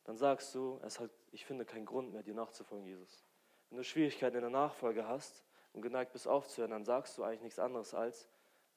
[0.05, 3.25] dann sagst du, es hat, ich finde keinen Grund mehr, dir nachzufolgen, Jesus.
[3.69, 5.43] Wenn du Schwierigkeiten in der Nachfolge hast
[5.73, 8.29] und geneigt bist aufzuhören, dann sagst du eigentlich nichts anderes als,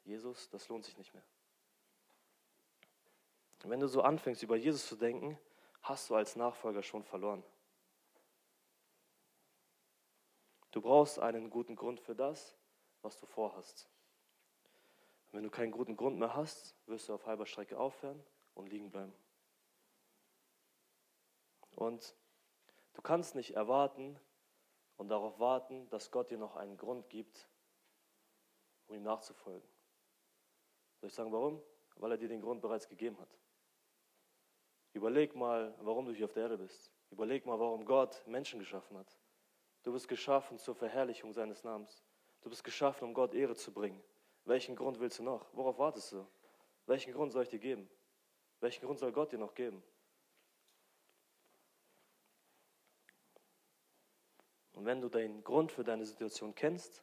[0.03, 1.23] Jesus, das lohnt sich nicht mehr.
[3.63, 5.39] Wenn du so anfängst, über Jesus zu denken,
[5.83, 7.45] hast du als Nachfolger schon verloren.
[10.73, 12.57] Du brauchst einen guten Grund für das,
[13.01, 13.89] was du vorhast.
[15.31, 18.21] wenn du keinen guten Grund mehr hast, wirst du auf halber Strecke aufhören
[18.55, 19.13] und liegen bleiben.
[21.77, 22.15] Und
[22.93, 24.19] du kannst nicht erwarten
[24.97, 27.49] und darauf warten, dass Gott dir noch einen Grund gibt,
[28.87, 29.69] um ihm nachzufolgen.
[31.01, 31.63] Soll ich sagen, warum?
[31.97, 33.39] Weil er dir den Grund bereits gegeben hat.
[34.93, 36.93] Überleg mal, warum du hier auf der Erde bist.
[37.11, 39.19] Überleg mal, warum Gott Menschen geschaffen hat.
[39.83, 42.05] Du bist geschaffen zur Verherrlichung seines Namens.
[42.43, 44.03] Du bist geschaffen, um Gott Ehre zu bringen.
[44.45, 45.47] Welchen Grund willst du noch?
[45.53, 46.27] Worauf wartest du?
[46.87, 47.89] Welchen Grund soll ich dir geben?
[48.63, 49.83] Welchen Grund soll Gott dir noch geben?
[54.73, 57.03] Und wenn du den Grund für deine Situation kennst,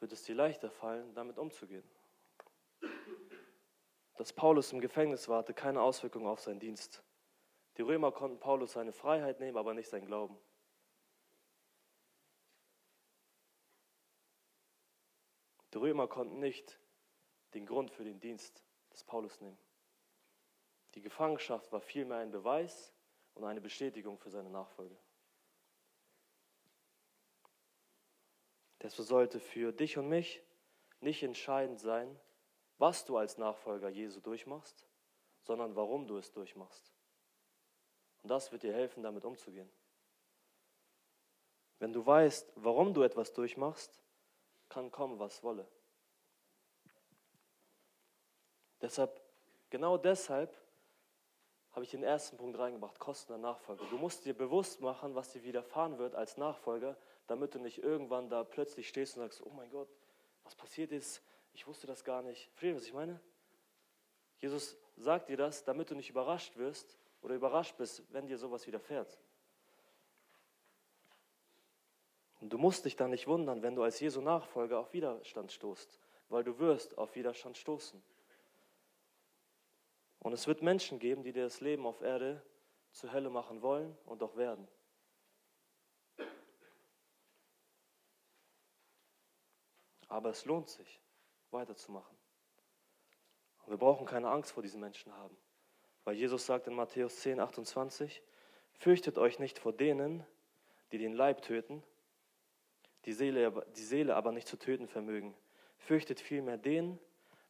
[0.00, 1.88] wird es dir leichter fallen, damit umzugehen.
[4.16, 7.02] Dass Paulus im Gefängnis war, hatte keine Auswirkung auf seinen Dienst.
[7.78, 10.36] Die Römer konnten Paulus seine Freiheit nehmen, aber nicht sein Glauben.
[15.72, 16.78] Die Römer konnten nicht
[17.54, 19.58] den Grund für den Dienst des Paulus nehmen.
[20.94, 22.92] Die Gefangenschaft war vielmehr ein Beweis
[23.34, 24.96] und eine Bestätigung für seine Nachfolge.
[28.80, 30.42] Deshalb sollte für dich und mich
[31.00, 32.18] nicht entscheidend sein,
[32.78, 34.86] was du als Nachfolger Jesu durchmachst,
[35.40, 36.92] sondern warum du es durchmachst.
[38.22, 39.70] Und das wird dir helfen, damit umzugehen.
[41.78, 44.00] Wenn du weißt, warum du etwas durchmachst,
[44.68, 45.68] kann kommen, was wolle.
[48.80, 49.20] Deshalb,
[49.70, 50.63] genau deshalb
[51.74, 53.84] habe ich den ersten Punkt reingebracht, Kosten der Nachfolge.
[53.90, 58.28] Du musst dir bewusst machen, was dir widerfahren wird als Nachfolger, damit du nicht irgendwann
[58.28, 59.88] da plötzlich stehst und sagst, oh mein Gott,
[60.44, 61.20] was passiert ist,
[61.52, 62.48] ich wusste das gar nicht.
[62.50, 63.20] Versteht was ich meine?
[64.38, 68.66] Jesus sagt dir das, damit du nicht überrascht wirst oder überrascht bist, wenn dir sowas
[68.66, 69.18] widerfährt.
[72.40, 75.98] Und du musst dich dann nicht wundern, wenn du als Jesu Nachfolger auf Widerstand stoßt,
[76.28, 78.02] weil du wirst auf Widerstand stoßen.
[80.24, 82.42] Und es wird Menschen geben, die dir das Leben auf Erde
[82.92, 84.66] zur Hölle machen wollen und auch werden.
[90.08, 91.02] Aber es lohnt sich
[91.50, 92.16] weiterzumachen.
[93.64, 95.36] Und wir brauchen keine Angst vor diesen Menschen haben.
[96.04, 98.22] Weil Jesus sagt in Matthäus 10, 28,
[98.78, 100.24] fürchtet euch nicht vor denen,
[100.90, 101.82] die den Leib töten,
[103.04, 105.36] die Seele, die Seele aber nicht zu töten vermögen.
[105.76, 106.98] Fürchtet vielmehr den,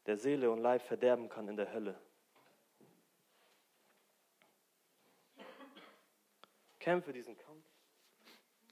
[0.07, 2.01] der Seele und Leib verderben kann in der Hölle.
[6.85, 7.65] Kämpfe diesen Kampf.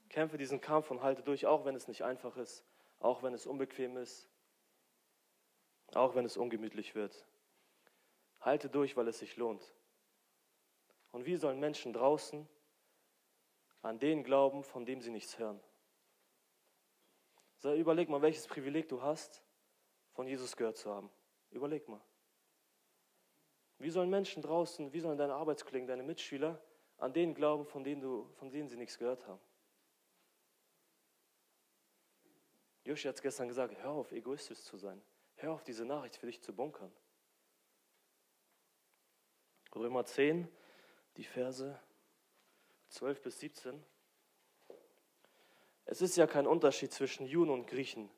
[0.07, 2.63] Kämpfe diesen Kampf und halte durch, auch wenn es nicht einfach ist,
[2.99, 4.29] auch wenn es unbequem ist,
[5.95, 7.25] auch wenn es ungemütlich wird.
[8.39, 9.73] Halte durch, weil es sich lohnt.
[11.11, 12.47] Und wie sollen Menschen draußen
[13.81, 15.59] an den glauben, von dem sie nichts hören?
[17.57, 19.41] So, überleg mal, welches Privileg du hast,
[20.11, 21.09] von Jesus gehört zu haben.
[21.49, 22.01] Überleg mal.
[23.79, 26.61] Wie sollen Menschen draußen, wie sollen deine Arbeitskollegen, deine Mitschüler
[26.97, 29.41] an den glauben, von denen, du, von denen sie nichts gehört haben?
[32.85, 35.01] Joshi hat es gestern gesagt, hör auf, egoistisch zu sein.
[35.35, 36.91] Hör auf, diese Nachricht für dich zu bunkern.
[39.75, 40.47] Römer 10,
[41.17, 41.79] die Verse
[42.89, 43.83] 12 bis 17.
[45.85, 48.09] Es ist ja kein Unterschied zwischen Juden und Griechen.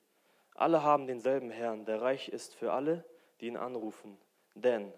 [0.53, 3.05] Alle haben denselben Herrn, der reich ist für alle,
[3.39, 4.17] die ihn anrufen.
[4.53, 4.93] Denn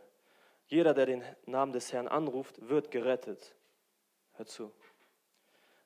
[0.68, 3.56] jeder, der den Namen des Herrn anruft, wird gerettet.
[4.38, 4.72] Hör zu.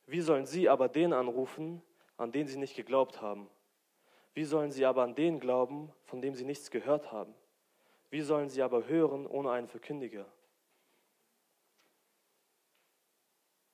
[0.06, 1.82] Wie sollen sie aber den anrufen,
[2.18, 3.50] an den sie nicht geglaubt haben?
[4.34, 7.34] Wie sollen sie aber an den glauben, von dem sie nichts gehört haben?
[8.10, 10.26] Wie sollen sie aber hören ohne einen Verkündiger?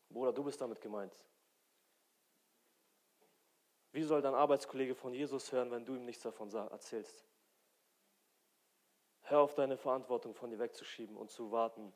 [0.10, 1.16] Bruder, du bist damit gemeint.
[3.92, 7.26] Wie soll dein Arbeitskollege von Jesus hören, wenn du ihm nichts davon erzählst?
[9.22, 11.94] Hör auf deine Verantwortung von dir wegzuschieben und zu warten,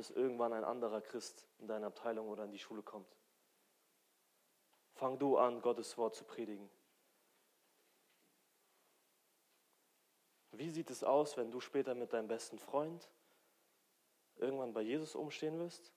[0.00, 3.14] bis irgendwann ein anderer Christ in deine Abteilung oder in die Schule kommt.
[4.94, 6.70] Fang du an, Gottes Wort zu predigen.
[10.52, 13.10] Wie sieht es aus, wenn du später mit deinem besten Freund
[14.36, 15.92] irgendwann bei Jesus umstehen wirst?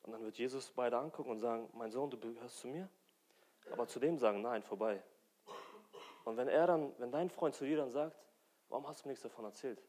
[0.00, 2.88] Und dann wird Jesus beide angucken und sagen, mein Sohn, du gehörst zu mir.
[3.70, 5.02] Aber zu dem sagen, nein, vorbei.
[6.24, 8.16] Und wenn er dann, wenn dein Freund zu dir dann sagt,
[8.70, 9.84] warum hast du mir nichts davon erzählt?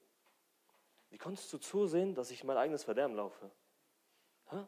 [1.13, 3.51] Wie konntest du zusehen, dass ich in mein eigenes Verderben laufe?
[4.49, 4.65] Hä?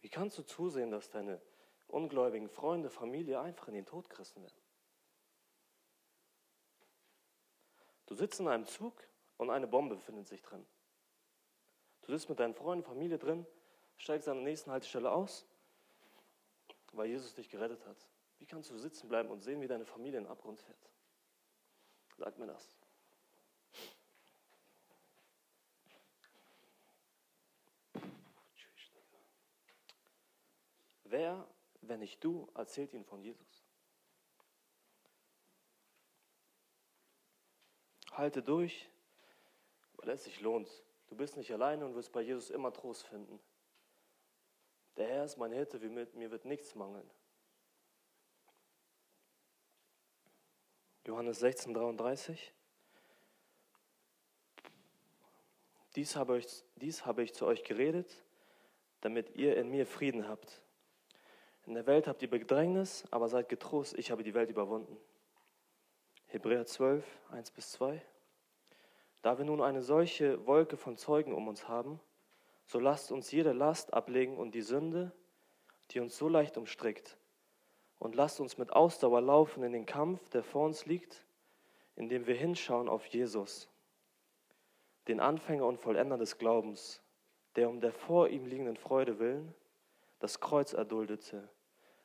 [0.00, 1.40] Wie kannst du zusehen, dass deine
[1.86, 4.60] ungläubigen Freunde, Familie einfach in den Tod gerissen werden?
[8.06, 9.00] Du sitzt in einem Zug
[9.36, 10.66] und eine Bombe befindet sich drin.
[12.02, 13.46] Du sitzt mit deinen Freunden, Familie drin,
[14.00, 15.46] steigst an der nächsten Haltestelle aus,
[16.92, 18.08] weil Jesus dich gerettet hat.
[18.38, 20.90] Wie kannst du sitzen bleiben und sehen, wie deine Familie in den Abgrund fährt?
[22.16, 22.76] Sag mir das.
[31.04, 31.46] Wer,
[31.82, 33.64] wenn nicht du, erzählt ihnen von Jesus?
[38.12, 38.88] Halte durch,
[39.94, 40.70] weil es sich lohnt.
[41.08, 43.40] Du bist nicht alleine und wirst bei Jesus immer Trost finden.
[45.00, 47.10] Der Herr ist mein Hirte, mir wird nichts mangeln.
[51.06, 52.52] Johannes 16, 33.
[55.96, 58.14] Dies habe, ich, dies habe ich zu euch geredet,
[59.00, 60.60] damit ihr in mir Frieden habt.
[61.64, 64.98] In der Welt habt ihr Bedrängnis, aber seid getrost, ich habe die Welt überwunden.
[66.26, 68.02] Hebräer 12, 1 bis 2.
[69.22, 72.00] Da wir nun eine solche Wolke von Zeugen um uns haben,
[72.70, 75.10] so lasst uns jede Last ablegen und die Sünde,
[75.90, 77.18] die uns so leicht umstrickt,
[77.98, 81.26] und lasst uns mit Ausdauer laufen in den Kampf, der vor uns liegt,
[81.96, 83.68] indem wir hinschauen auf Jesus,
[85.08, 87.02] den Anfänger und Vollender des Glaubens,
[87.56, 89.52] der um der vor ihm liegenden Freude willen
[90.20, 91.48] das Kreuz erduldete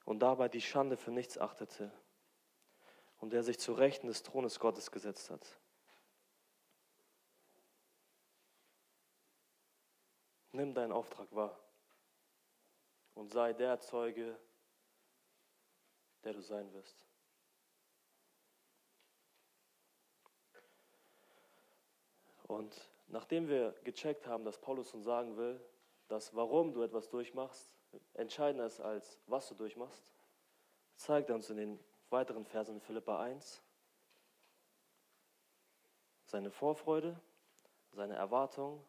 [0.03, 1.91] und dabei die Schande für nichts achtete
[3.19, 5.59] und der sich zu Rechten des Thrones Gottes gesetzt hat.
[10.55, 11.59] Nimm deinen Auftrag wahr
[13.13, 14.39] und sei der Zeuge,
[16.23, 17.05] der du sein wirst.
[22.43, 25.59] Und nachdem wir gecheckt haben, dass Paulus uns sagen will,
[26.07, 27.69] dass warum du etwas durchmachst,
[28.13, 30.13] entscheidender ist als was du durchmachst,
[30.95, 33.61] zeigt er uns in den weiteren Versen Philippa 1
[36.23, 37.19] seine Vorfreude,
[37.91, 38.85] seine Erwartung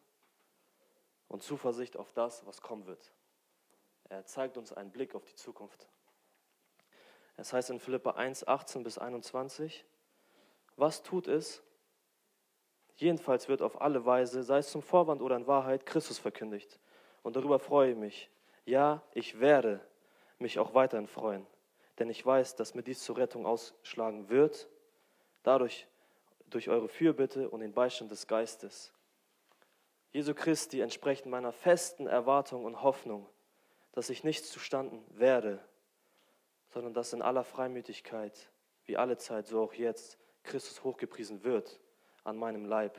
[1.28, 3.12] und Zuversicht auf das, was kommen wird.
[4.08, 5.88] Er zeigt uns einen Blick auf die Zukunft.
[7.36, 9.84] Es heißt in Philippa 1, 18 bis 21,
[10.76, 11.62] was tut es?
[12.96, 16.78] Jedenfalls wird auf alle Weise, sei es zum Vorwand oder in Wahrheit, Christus verkündigt.
[17.22, 18.30] Und darüber freue ich mich.
[18.64, 19.80] Ja, ich werde
[20.38, 21.46] mich auch weiterhin freuen,
[21.98, 24.68] denn ich weiß, dass mir dies zur Rettung ausschlagen wird,
[25.42, 25.86] dadurch
[26.50, 28.92] durch eure Fürbitte und den Beistand des Geistes.
[30.12, 33.28] Jesu Christi entspricht meiner festen Erwartung und Hoffnung,
[33.92, 35.62] dass ich nicht zustanden werde,
[36.68, 38.50] sondern dass in aller Freimütigkeit,
[38.84, 41.80] wie alle Zeit, so auch jetzt, Christus hochgepriesen wird
[42.24, 42.98] an meinem Leib,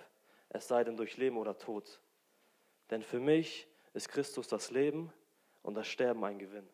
[0.50, 2.02] es sei denn durch Leben oder Tod.
[2.89, 5.12] Denn für mich ist Christus das Leben
[5.62, 6.67] und das Sterben ein Gewinn.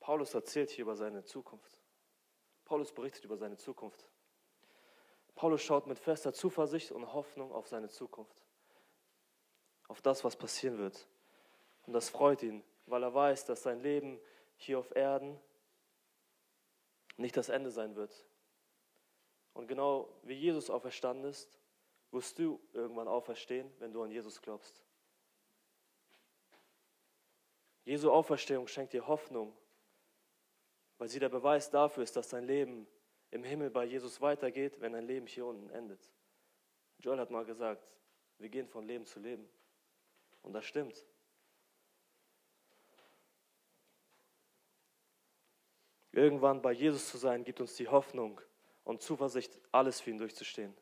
[0.00, 1.78] Paulus erzählt hier über seine Zukunft.
[2.64, 4.04] Paulus berichtet über seine Zukunft.
[5.34, 8.44] Paulus schaut mit fester Zuversicht und Hoffnung auf seine Zukunft,
[9.88, 11.08] auf das, was passieren wird.
[11.86, 14.20] Und das freut ihn, weil er weiß, dass sein Leben
[14.56, 15.40] hier auf Erden
[17.16, 18.12] nicht das Ende sein wird.
[19.54, 21.58] Und genau wie Jesus auferstanden ist,
[22.10, 24.84] wirst du irgendwann auferstehen, wenn du an Jesus glaubst.
[27.84, 29.56] Jesu Auferstehung schenkt dir Hoffnung,
[30.98, 32.86] weil sie der Beweis dafür ist, dass dein Leben
[33.32, 36.00] im Himmel bei Jesus weitergeht, wenn dein Leben hier unten endet.
[36.98, 37.84] Joel hat mal gesagt,
[38.38, 39.48] wir gehen von Leben zu Leben.
[40.42, 41.04] Und das stimmt.
[46.12, 48.40] Irgendwann bei Jesus zu sein, gibt uns die Hoffnung
[48.84, 50.76] und Zuversicht, alles für ihn durchzustehen.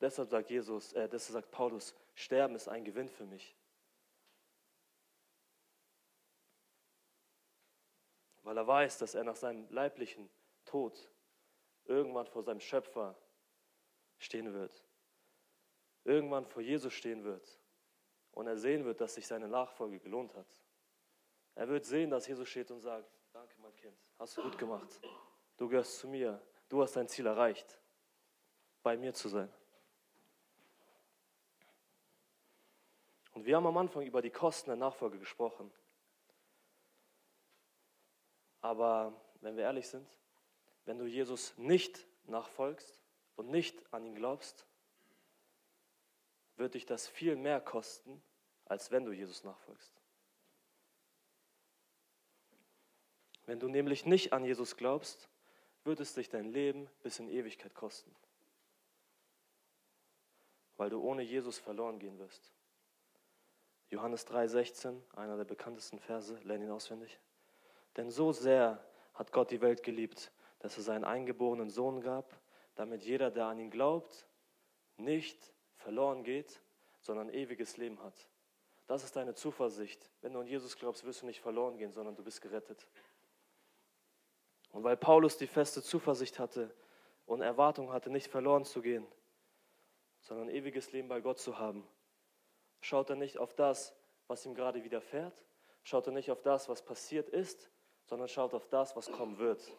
[0.00, 3.54] Deshalb sagt Jesus, äh, deshalb sagt Paulus, Sterben ist ein Gewinn für mich.
[8.50, 10.28] weil er weiß, dass er nach seinem leiblichen
[10.64, 11.08] Tod
[11.90, 13.16] irgendwann vor seinem Schöpfer
[14.18, 14.84] stehen wird,
[16.04, 17.60] irgendwann vor Jesus stehen wird
[18.32, 20.46] und er sehen wird, dass sich seine Nachfolge gelohnt hat.
[21.56, 25.00] Er wird sehen, dass Jesus steht und sagt, danke mein Kind, hast du gut gemacht,
[25.56, 27.78] du gehörst zu mir, du hast dein Ziel erreicht,
[28.82, 29.52] bei mir zu sein.
[33.32, 35.72] Und wir haben am Anfang über die Kosten der Nachfolge gesprochen.
[38.60, 40.19] Aber wenn wir ehrlich sind,
[40.90, 43.00] wenn du Jesus nicht nachfolgst,
[43.36, 44.66] und nicht an ihn glaubst,
[46.56, 48.20] wird dich das viel mehr kosten,
[48.64, 49.94] als wenn du Jesus nachfolgst.
[53.46, 55.30] Wenn du nämlich nicht an Jesus glaubst,
[55.84, 58.12] wird es dich dein Leben bis in Ewigkeit kosten,
[60.76, 62.52] weil du ohne Jesus verloren gehen wirst.
[63.90, 67.20] Johannes 3,16, einer der bekanntesten Verse, lerne ihn auswendig.
[67.96, 68.84] Denn so sehr
[69.14, 70.30] hat Gott die Welt geliebt,
[70.60, 72.38] dass er seinen eingeborenen Sohn gab,
[72.76, 74.26] damit jeder, der an ihn glaubt,
[74.96, 76.62] nicht verloren geht,
[77.00, 78.28] sondern ewiges Leben hat.
[78.86, 80.10] Das ist deine Zuversicht.
[80.20, 82.86] Wenn du an Jesus glaubst, wirst du nicht verloren gehen, sondern du bist gerettet.
[84.72, 86.74] Und weil Paulus die feste Zuversicht hatte
[87.26, 89.06] und Erwartung hatte, nicht verloren zu gehen,
[90.20, 91.86] sondern ewiges Leben bei Gott zu haben,
[92.80, 93.94] schaut er nicht auf das,
[94.26, 95.44] was ihm gerade widerfährt,
[95.82, 97.70] schaut er nicht auf das, was passiert ist,
[98.04, 99.72] sondern schaut auf das, was kommen wird.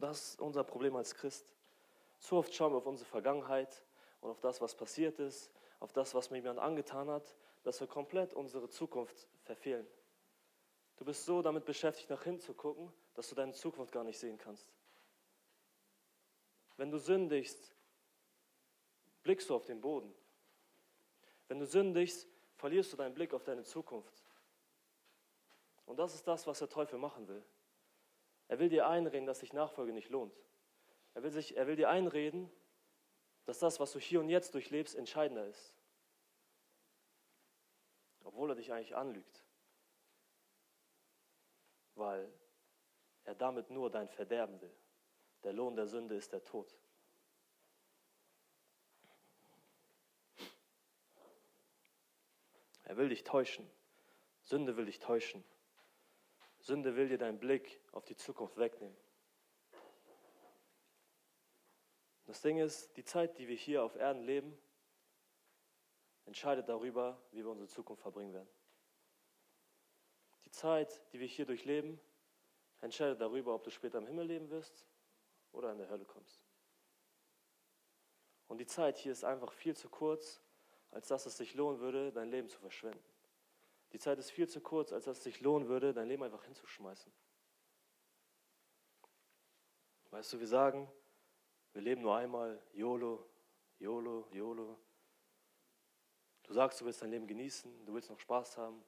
[0.00, 1.46] Das ist unser Problem als Christ.
[2.18, 3.84] Zu oft schauen wir auf unsere Vergangenheit
[4.20, 7.86] und auf das, was passiert ist, auf das, was mir jemand angetan hat, dass wir
[7.86, 9.86] komplett unsere Zukunft verfehlen.
[10.96, 14.18] Du bist so damit beschäftigt, nach hinten zu gucken, dass du deine Zukunft gar nicht
[14.18, 14.70] sehen kannst.
[16.76, 17.74] Wenn du sündigst,
[19.22, 20.14] blickst du auf den Boden.
[21.48, 24.22] Wenn du sündigst, verlierst du deinen Blick auf deine Zukunft.
[25.86, 27.42] Und das ist das, was der Teufel machen will.
[28.50, 30.34] Er will dir einreden, dass sich Nachfolge nicht lohnt.
[31.14, 32.50] Er will, sich, er will dir einreden,
[33.44, 35.72] dass das, was du hier und jetzt durchlebst, entscheidender ist.
[38.24, 39.44] Obwohl er dich eigentlich anlügt.
[41.94, 42.28] Weil
[43.22, 44.76] er damit nur dein Verderben will.
[45.44, 46.76] Der Lohn der Sünde ist der Tod.
[52.82, 53.70] Er will dich täuschen.
[54.42, 55.44] Sünde will dich täuschen.
[56.60, 58.96] Sünde will dir deinen Blick auf die Zukunft wegnehmen.
[62.26, 64.56] Das Ding ist, die Zeit, die wir hier auf Erden leben,
[66.26, 68.48] entscheidet darüber, wie wir unsere Zukunft verbringen werden.
[70.44, 71.98] Die Zeit, die wir hier durchleben,
[72.80, 74.86] entscheidet darüber, ob du später im Himmel leben wirst
[75.52, 76.40] oder in der Hölle kommst.
[78.46, 80.40] Und die Zeit hier ist einfach viel zu kurz,
[80.90, 83.02] als dass es sich lohnen würde, dein Leben zu verschwenden.
[83.92, 86.44] Die Zeit ist viel zu kurz, als dass es sich lohnen würde, dein Leben einfach
[86.44, 87.12] hinzuschmeißen.
[90.10, 90.90] Weißt du, wir sagen,
[91.72, 93.24] wir leben nur einmal, YOLO,
[93.78, 94.78] YOLO, YOLO.
[96.42, 98.84] Du sagst, du willst dein Leben genießen, du willst noch Spaß haben,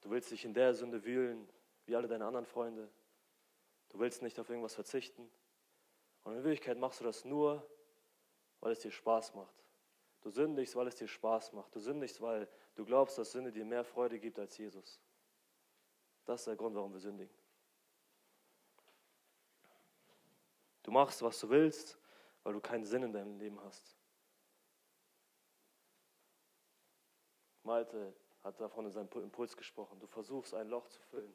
[0.00, 1.48] du willst dich in der Sünde wühlen,
[1.86, 2.90] wie alle deine anderen Freunde.
[3.90, 5.30] Du willst nicht auf irgendwas verzichten.
[6.24, 7.66] Und in Wirklichkeit machst du das nur,
[8.60, 9.54] weil es dir Spaß macht.
[10.20, 11.74] Du sündigst, weil es dir Spaß macht.
[11.74, 15.00] Du sündigst, weil du glaubst, dass Sünde dir mehr Freude gibt als Jesus.
[16.24, 17.34] Das ist der Grund, warum wir sündigen.
[20.82, 21.98] Du machst, was du willst,
[22.42, 23.96] weil du keinen Sinn in deinem Leben hast.
[27.62, 30.00] Malte hat davon in seinem Impuls gesprochen.
[30.00, 31.34] Du versuchst ein Loch zu füllen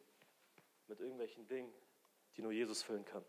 [0.88, 1.74] mit irgendwelchen Dingen,
[2.36, 3.24] die nur Jesus füllen kann.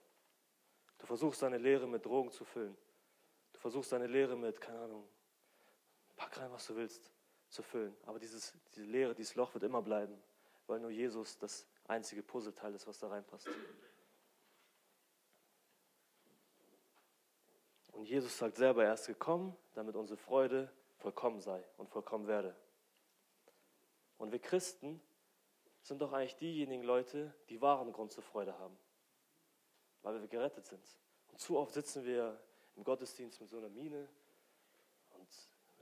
[0.98, 2.76] Du versuchst deine Lehre mit Drogen zu füllen.
[3.52, 5.06] Du versuchst deine Lehre mit, keine Ahnung,
[6.16, 7.10] pack rein, was du willst,
[7.48, 7.96] zu füllen.
[8.04, 10.20] Aber dieses, diese Lehre, dieses Loch wird immer bleiben,
[10.66, 13.48] weil nur Jesus das einzige Puzzleteil ist, was da reinpasst.
[17.92, 22.56] Und Jesus sagt selber, er ist gekommen, damit unsere Freude vollkommen sei und vollkommen werde.
[24.18, 25.00] Und wir Christen
[25.82, 28.76] sind doch eigentlich diejenigen Leute, die wahren Grund zur Freude haben,
[30.02, 30.82] weil wir gerettet sind.
[31.28, 32.40] Und zu oft sitzen wir
[32.76, 34.08] im Gottesdienst mit so einer Miene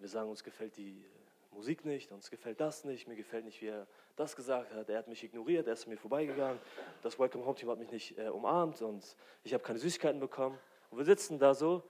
[0.03, 1.05] wir sagen, uns gefällt die
[1.53, 3.86] Musik nicht, uns gefällt das nicht, mir gefällt nicht, wie er
[4.16, 6.59] das gesagt hat, er hat mich ignoriert, er ist mir vorbeigegangen,
[7.03, 10.59] das Welcome Home Team hat mich nicht äh, umarmt und ich habe keine Süßigkeiten bekommen.
[10.90, 11.82] Und wir sitzen da so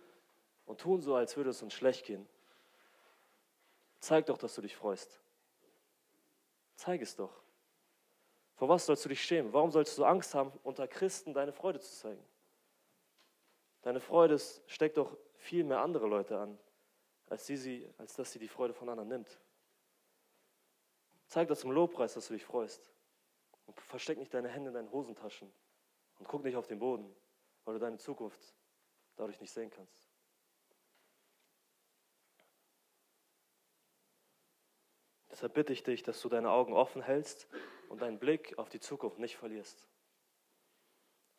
[0.67, 2.29] und tun so, als würde es uns schlecht gehen.
[3.99, 5.21] Zeig doch, dass du dich freust.
[6.75, 7.33] Zeig es doch.
[8.57, 9.53] Vor was sollst du dich schämen?
[9.53, 12.23] Warum sollst du Angst haben, unter Christen deine Freude zu zeigen?
[13.83, 16.59] Deine Freude steckt doch viel mehr andere Leute an,
[17.33, 19.41] als, sie, sie, als dass sie die Freude von anderen nimmt.
[21.29, 22.93] Zeig das zum Lobpreis, dass du dich freust.
[23.65, 25.51] Und versteck nicht deine Hände in deinen Hosentaschen.
[26.19, 27.11] Und guck nicht auf den Boden,
[27.65, 28.55] weil du deine Zukunft
[29.17, 30.11] dadurch nicht sehen kannst.
[35.31, 37.49] Deshalb bitte ich dich, dass du deine Augen offen hältst
[37.89, 39.89] und deinen Blick auf die Zukunft nicht verlierst.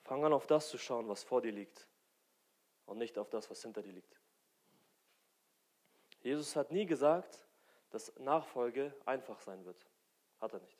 [0.02, 1.88] Fang an, auf das zu schauen, was vor dir liegt
[2.88, 4.23] und nicht auf das, was hinter dir liegt.
[6.24, 7.46] Jesus hat nie gesagt,
[7.90, 9.86] dass Nachfolge einfach sein wird.
[10.40, 10.78] Hat er nicht.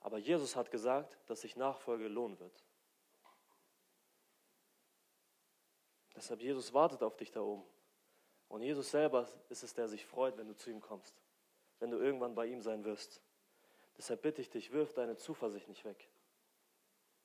[0.00, 2.64] Aber Jesus hat gesagt, dass sich Nachfolge lohnen wird.
[6.14, 7.64] Deshalb, Jesus wartet auf dich da oben.
[8.48, 11.22] Und Jesus selber ist es, der sich freut, wenn du zu ihm kommst,
[11.78, 13.22] wenn du irgendwann bei ihm sein wirst.
[13.96, 16.10] Deshalb bitte ich dich, wirf deine Zuversicht nicht weg.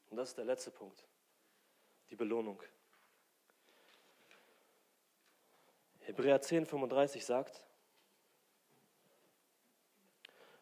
[0.09, 1.07] Und das ist der letzte Punkt,
[2.09, 2.61] die Belohnung.
[6.05, 7.63] Hebräer 10, 35 sagt,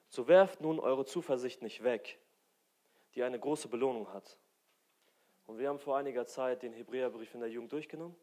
[0.08, 2.20] so werft nun eure Zuversicht nicht weg,
[3.14, 4.38] die eine große Belohnung hat.
[5.46, 8.16] Und wir haben vor einiger Zeit den Hebräerbrief in der Jugend durchgenommen.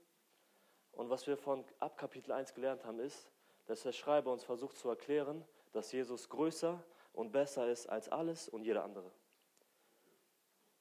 [0.92, 3.30] Und was wir von ab Kapitel 1 gelernt haben, ist,
[3.66, 8.48] dass der Schreiber uns versucht zu erklären, dass Jesus größer und besser ist als alles
[8.48, 9.10] und jeder andere.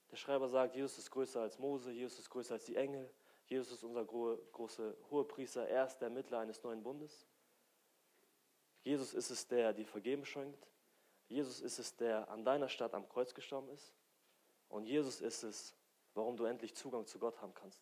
[0.10, 3.12] Der Schreiber sagt, Jesus ist größer als Mose, Jesus ist größer als die Engel,
[3.50, 7.28] Jesus ist unser großer Hohepriester, er ist der Mittler eines neuen Bundes.
[8.84, 10.68] Jesus ist es, der dir Vergeben schenkt.
[11.28, 13.93] Jesus ist es, der an deiner Stadt am Kreuz gestorben ist.
[14.68, 15.76] Und Jesus ist es,
[16.14, 17.82] warum du endlich Zugang zu Gott haben kannst,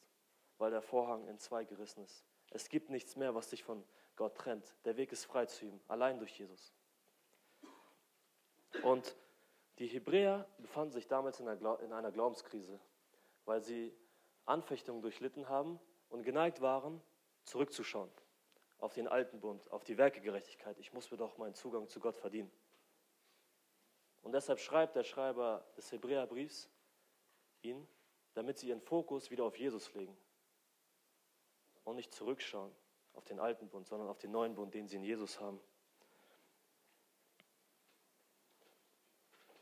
[0.57, 2.23] weil der Vorhang in zwei gerissen ist.
[2.51, 3.83] Es gibt nichts mehr, was dich von
[4.15, 4.73] Gott trennt.
[4.85, 6.73] Der Weg ist frei zu ihm, allein durch Jesus.
[8.83, 9.17] Und
[9.79, 12.79] die Hebräer befanden sich damals in einer Glaubenskrise,
[13.45, 13.93] weil sie
[14.47, 15.79] Anfechtungen durchlitten haben
[16.09, 17.01] und geneigt waren,
[17.43, 18.09] zurückzuschauen
[18.79, 20.77] auf den alten Bund, auf die Werkegerechtigkeit.
[20.79, 22.51] Ich muss mir doch meinen Zugang zu Gott verdienen.
[24.21, 26.69] Und deshalb schreibt der Schreiber des Hebräerbriefs
[27.61, 27.87] ihnen,
[28.33, 30.15] damit sie ihren Fokus wieder auf Jesus legen
[31.85, 32.75] und nicht zurückschauen
[33.13, 35.59] auf den alten Bund, sondern auf den neuen Bund, den sie in Jesus haben.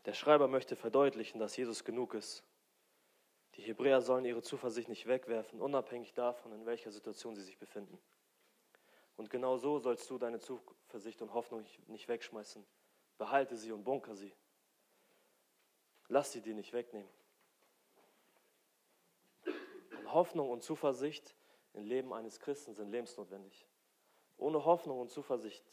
[0.06, 2.44] Der Schreiber möchte verdeutlichen, dass Jesus genug ist.
[3.58, 7.98] Die Hebräer sollen ihre Zuversicht nicht wegwerfen, unabhängig davon, in welcher Situation sie sich befinden.
[9.16, 12.66] Und genau so sollst du deine Zuversicht und Hoffnung nicht wegschmeißen.
[13.18, 14.34] Behalte sie und bunker sie.
[16.10, 17.10] Lass sie dir nicht wegnehmen.
[19.98, 21.34] Und Hoffnung und Zuversicht
[21.74, 23.66] im Leben eines Christen sind lebensnotwendig.
[24.38, 25.64] Ohne Hoffnung und Zuversicht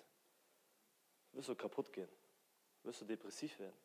[1.32, 2.08] wirst du kaputt gehen,
[2.84, 3.76] wirst du depressiv werden.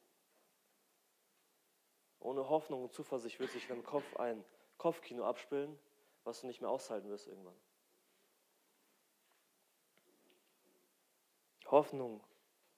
[2.20, 4.43] Ohne Hoffnung und Zuversicht wird sich in deinem Kopf ein
[4.78, 5.78] Kopfkino abspielen,
[6.24, 7.55] was du nicht mehr aushalten wirst irgendwann.
[11.65, 12.22] Hoffnung,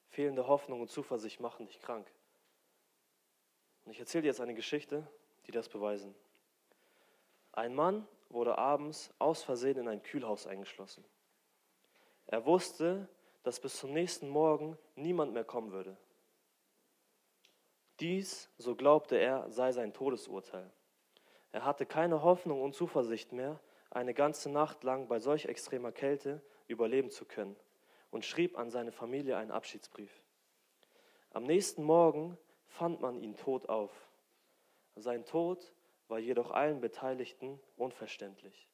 [0.09, 2.11] fehlende Hoffnung und Zuversicht machen dich krank.
[3.85, 5.07] Und ich erzähle dir jetzt eine Geschichte,
[5.45, 6.13] die das beweisen.
[7.51, 11.03] Ein Mann wurde abends aus Versehen in ein Kühlhaus eingeschlossen.
[12.27, 13.09] Er wusste,
[13.43, 15.97] dass bis zum nächsten Morgen niemand mehr kommen würde.
[17.99, 20.71] Dies, so glaubte er, sei sein Todesurteil.
[21.51, 23.59] Er hatte keine Hoffnung und Zuversicht mehr,
[23.91, 27.55] eine ganze Nacht lang bei solch extremer Kälte überleben zu können
[28.11, 30.11] und schrieb an seine Familie einen Abschiedsbrief.
[31.31, 32.37] Am nächsten Morgen
[32.67, 33.91] fand man ihn tot auf.
[34.95, 35.73] Sein Tod
[36.07, 38.67] war jedoch allen Beteiligten unverständlich.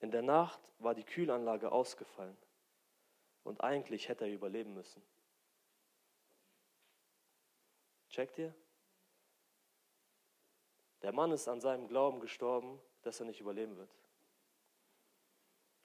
[0.00, 2.36] In der Nacht war die Kühlanlage ausgefallen
[3.44, 5.02] und eigentlich hätte er überleben müssen.
[8.10, 8.54] Checkt ihr?
[11.02, 13.90] Der Mann ist an seinem Glauben gestorben, dass er nicht überleben wird.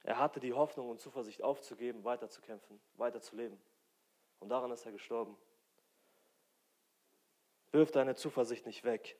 [0.03, 3.59] Er hatte die Hoffnung und Zuversicht aufzugeben, weiterzukämpfen, weiterzuleben.
[4.39, 5.37] Und daran ist er gestorben.
[7.71, 9.17] Wirf deine Zuversicht nicht weg.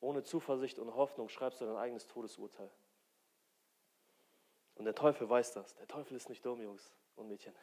[0.00, 2.70] Ohne Zuversicht und Hoffnung schreibst du dein eigenes Todesurteil.
[4.74, 5.74] Und der Teufel weiß das.
[5.76, 7.54] Der Teufel ist nicht dumm, Jungs und Mädchen.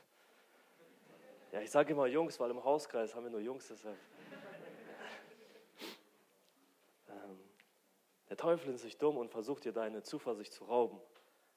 [1.51, 3.97] Ja, ich sage immer Jungs, weil im Hauskreis haben wir nur Jungs, deshalb.
[8.31, 11.01] Der Teufel ist nicht dumm und versucht dir deine Zuversicht zu rauben.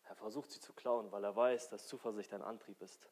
[0.03, 3.09] Er versucht sie zu klauen, weil er weiß, dass Zuversicht dein Antrieb ist.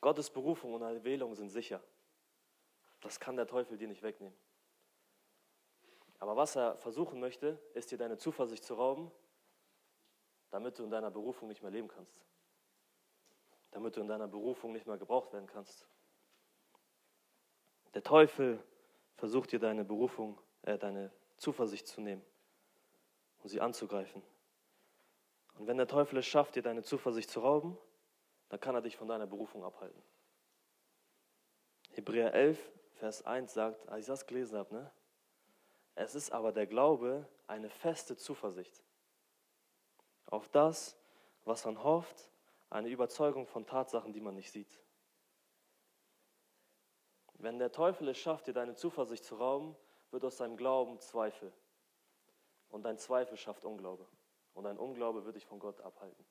[0.00, 1.82] Gottes Berufung und Erwählung sind sicher.
[3.00, 4.38] Das kann der Teufel dir nicht wegnehmen.
[6.20, 9.10] Aber was er versuchen möchte, ist dir deine Zuversicht zu rauben,
[10.50, 12.24] damit du in deiner Berufung nicht mehr leben kannst.
[13.72, 15.88] Damit du in deiner Berufung nicht mehr gebraucht werden kannst.
[17.94, 18.62] Der Teufel
[19.16, 22.24] versucht dir deine Berufung, äh, deine Zuversicht zu nehmen
[23.42, 24.22] und sie anzugreifen.
[25.58, 27.76] Und wenn der Teufel es schafft, dir deine Zuversicht zu rauben,
[28.48, 30.02] dann kann er dich von deiner Berufung abhalten.
[31.90, 32.58] Hebräer 11,
[32.94, 34.90] Vers 1 sagt, als ich das gelesen habe, ne?
[35.94, 38.82] es ist aber der Glaube eine feste Zuversicht
[40.26, 40.96] auf das,
[41.44, 42.30] was man hofft,
[42.70, 44.78] eine Überzeugung von Tatsachen, die man nicht sieht.
[47.34, 49.74] Wenn der Teufel es schafft, dir deine Zuversicht zu rauben,
[50.10, 51.52] wird aus deinem Glauben Zweifel.
[52.68, 54.06] Und dein Zweifel schafft Unglaube.
[54.54, 56.24] Und dein Unglaube wird dich von Gott abhalten,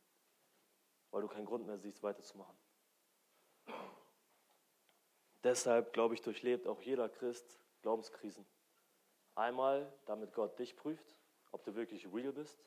[1.12, 2.58] weil du keinen Grund mehr siehst, weiterzumachen.
[5.44, 8.46] Deshalb, glaube ich, durchlebt auch jeder Christ Glaubenskrisen.
[9.36, 11.18] Einmal, damit Gott dich prüft
[11.52, 12.60] ob du wirklich real bist.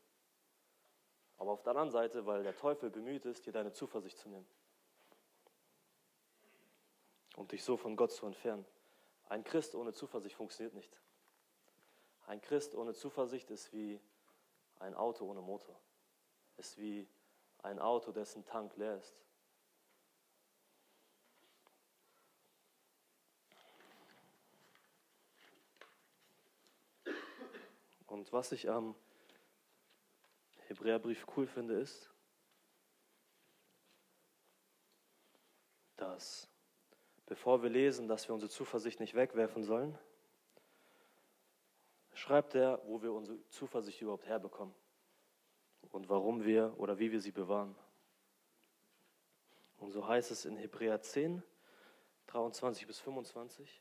[1.37, 4.47] Aber auf der anderen Seite, weil der Teufel bemüht ist, dir deine Zuversicht zu nehmen
[7.37, 8.67] und dich so von Gott zu entfernen.
[9.31, 11.01] Ein Christ ohne Zuversicht funktioniert nicht.
[12.27, 14.01] Ein Christ ohne Zuversicht ist wie
[14.81, 15.81] ein Auto ohne Motor.
[16.57, 17.09] Ist wie
[17.63, 19.23] ein Auto, dessen Tank leer ist.
[28.09, 28.97] Und was ich am
[30.67, 32.11] Hebräerbrief cool finde, ist,
[35.97, 36.49] dass
[37.31, 39.97] bevor wir lesen, dass wir unsere Zuversicht nicht wegwerfen sollen,
[42.13, 44.75] schreibt er, wo wir unsere Zuversicht überhaupt herbekommen
[45.93, 47.77] und warum wir oder wie wir sie bewahren.
[49.79, 51.41] Und so heißt es in Hebräer 10,
[52.27, 53.81] 23 bis 25.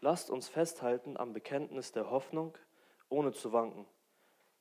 [0.00, 2.56] Lasst uns festhalten am Bekenntnis der Hoffnung,
[3.10, 3.86] ohne zu wanken.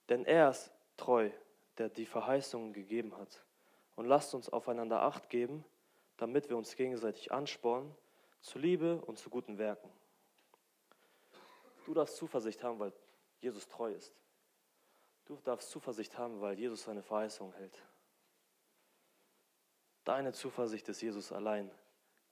[0.09, 1.32] Denn er ist treu,
[1.78, 3.45] der die Verheißungen gegeben hat.
[3.96, 5.64] Und lasst uns aufeinander Acht geben,
[6.18, 7.96] damit wir uns gegenseitig anspornen
[8.41, 9.89] zu Liebe und zu guten Werken.
[11.86, 12.93] Du darfst Zuversicht haben, weil
[13.39, 14.14] Jesus treu ist.
[15.26, 17.84] Du darfst Zuversicht haben, weil Jesus seine Verheißung hält.
[20.04, 21.72] Deine Zuversicht ist Jesus allein,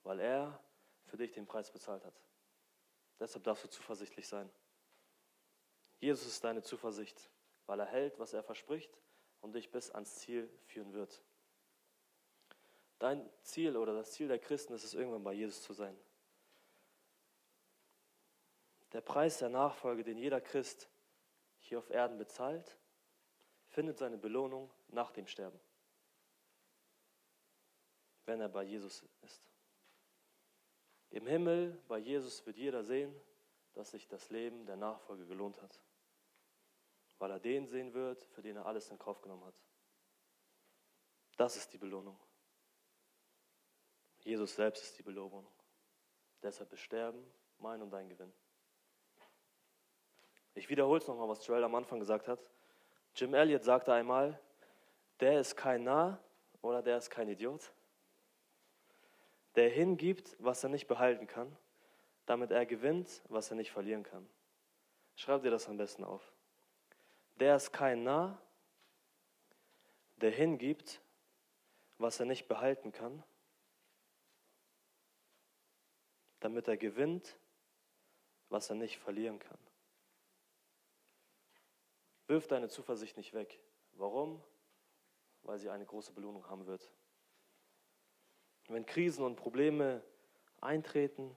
[0.04, 0.60] weil er
[1.06, 2.14] für dich den Preis bezahlt hat.
[3.20, 4.50] Deshalb darfst du zuversichtlich sein.
[6.00, 7.30] Jesus ist deine Zuversicht,
[7.66, 8.96] weil er hält, was er verspricht
[9.42, 11.24] und dich bis ans Ziel führen wird.
[13.04, 15.94] Dein Ziel oder das Ziel der Christen ist es, irgendwann bei Jesus zu sein.
[18.94, 20.90] Der Preis der Nachfolge, den jeder Christ
[21.60, 22.78] hier auf Erden bezahlt,
[23.68, 25.60] findet seine Belohnung nach dem Sterben,
[28.24, 29.44] wenn er bei Jesus ist.
[31.10, 33.14] Im Himmel, bei Jesus, wird jeder sehen,
[33.74, 35.84] dass sich das Leben der Nachfolge gelohnt hat,
[37.18, 39.62] weil er den sehen wird, für den er alles in Kauf genommen hat.
[41.36, 42.18] Das ist die Belohnung.
[44.24, 45.46] Jesus selbst ist die Belohnung.
[46.42, 47.24] Deshalb ist Sterben
[47.60, 48.32] mein und dein Gewinn.
[50.56, 52.40] Ich wiederhole es nochmal, was Joel am Anfang gesagt hat.
[53.16, 54.40] Jim Elliott sagte einmal,
[55.20, 56.20] der ist kein Narr
[56.62, 57.72] oder der ist kein Idiot,
[59.56, 61.56] der hingibt, was er nicht behalten kann,
[62.26, 64.28] damit er gewinnt, was er nicht verlieren kann.
[65.16, 66.34] Schreib dir das am besten auf.
[67.36, 68.42] Der ist kein Narr,
[70.18, 71.02] der hingibt,
[71.98, 73.24] was er nicht behalten kann,
[76.44, 77.38] damit er gewinnt,
[78.50, 79.58] was er nicht verlieren kann.
[82.28, 83.62] Wirf deine Zuversicht nicht weg.
[83.94, 84.44] Warum?
[85.44, 86.92] Weil sie eine große Belohnung haben wird.
[88.68, 90.04] Wenn Krisen und Probleme
[90.60, 91.36] eintreten,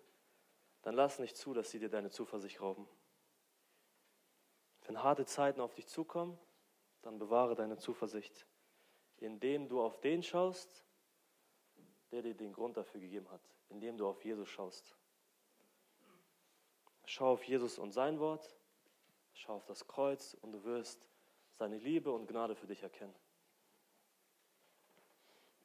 [0.82, 2.88] dann lass nicht zu, dass sie dir deine Zuversicht rauben.
[4.86, 6.38] Wenn harte Zeiten auf dich zukommen,
[7.02, 8.46] dann bewahre deine Zuversicht,
[9.18, 10.85] indem du auf den schaust,
[12.16, 14.96] der dir den Grund dafür gegeben hat, indem du auf Jesus schaust.
[17.04, 18.56] Schau auf Jesus und sein Wort,
[19.34, 21.08] schau auf das Kreuz und du wirst
[21.52, 23.14] seine Liebe und Gnade für dich erkennen.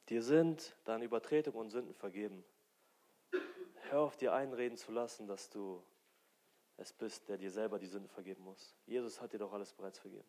[0.08, 2.44] Dir sind deine Übertretungen und Sünden vergeben.
[3.88, 5.82] Hör auf dir einreden zu lassen, dass du
[6.76, 8.76] es bist, der dir selber die Sünden vergeben muss.
[8.84, 10.28] Jesus hat dir doch alles bereits vergeben.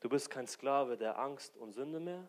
[0.00, 2.28] Du bist kein Sklave der Angst und Sünde mehr,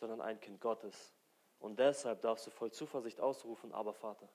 [0.00, 1.14] sondern ein Kind Gottes.
[1.58, 4.28] Und deshalb darfst du voll Zuversicht ausrufen, aber Vater.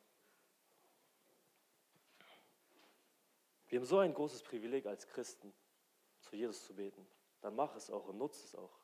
[3.68, 5.52] Wir haben so ein großes Privileg als Christen,
[6.22, 7.06] zu Jesus zu beten.
[7.42, 8.80] Dann mach es auch und nutze es auch.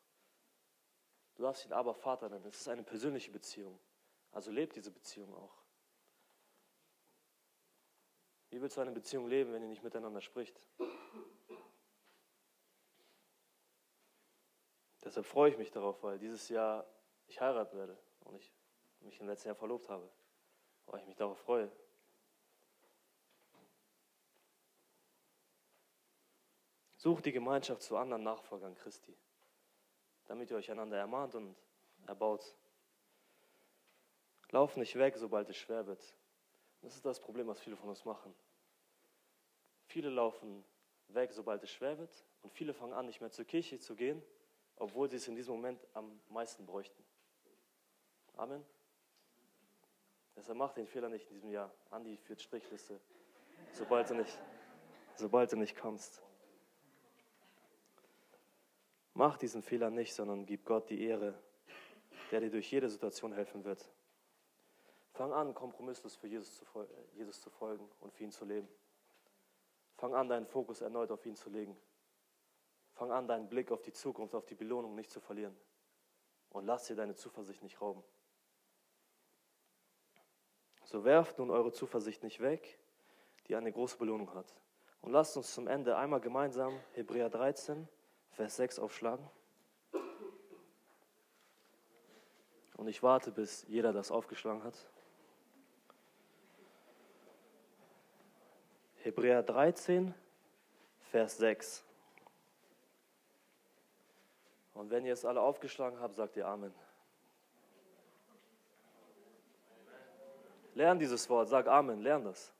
[1.36, 2.44] Du darfst ihn aber Vater nennen.
[2.46, 3.78] Es ist eine persönliche Beziehung.
[4.32, 5.62] Also lebt diese Beziehung auch.
[8.50, 10.66] Wie willst du eine Beziehung leben, wenn ihr nicht miteinander spricht?
[15.12, 16.86] Deshalb freue ich mich darauf, weil dieses Jahr
[17.26, 18.50] ich heiraten werde und ich
[19.00, 20.10] mich im letzten Jahr verlobt habe.
[20.86, 21.70] Weil ich mich darauf freue.
[26.96, 29.14] Sucht die Gemeinschaft zu anderen Nachfolgern Christi,
[30.24, 31.56] damit ihr euch einander ermahnt und
[32.06, 32.56] erbaut.
[34.48, 36.16] Lauf nicht weg, sobald es schwer wird.
[36.80, 38.34] Das ist das Problem, was viele von uns machen.
[39.84, 40.64] Viele laufen
[41.08, 44.24] weg, sobald es schwer wird, und viele fangen an, nicht mehr zur Kirche zu gehen,
[44.82, 47.04] obwohl sie es in diesem Moment am meisten bräuchten.
[48.36, 48.64] Amen.
[50.34, 51.72] Deshalb mach den Fehler nicht in diesem Jahr.
[51.90, 53.00] Andi führt Strichliste,
[53.74, 54.36] sobald du nicht,
[55.14, 56.20] sobald du nicht kommst.
[59.14, 61.38] Mach diesen Fehler nicht, sondern gib Gott die Ehre,
[62.32, 63.88] der dir durch jede Situation helfen wird.
[65.12, 66.64] Fang an, kompromisslos für Jesus zu,
[67.14, 68.66] Jesus zu folgen und für ihn zu leben.
[69.96, 71.76] Fang an, deinen Fokus erneut auf ihn zu legen.
[72.92, 75.56] Fang an, deinen Blick auf die Zukunft, auf die Belohnung nicht zu verlieren.
[76.50, 78.02] Und lass dir deine Zuversicht nicht rauben.
[80.84, 82.78] So werft nun eure Zuversicht nicht weg,
[83.46, 84.54] die eine große Belohnung hat.
[85.00, 87.88] Und lasst uns zum Ende einmal gemeinsam Hebräer 13,
[88.30, 89.28] Vers 6 aufschlagen.
[92.76, 94.74] Und ich warte, bis jeder das aufgeschlagen hat.
[99.02, 100.14] Hebräer 13,
[101.10, 101.84] Vers 6.
[104.82, 106.74] Und wenn ihr es alle aufgeschlagen habt, sagt ihr Amen.
[110.74, 112.52] Lern dieses Wort, sag Amen, lern das.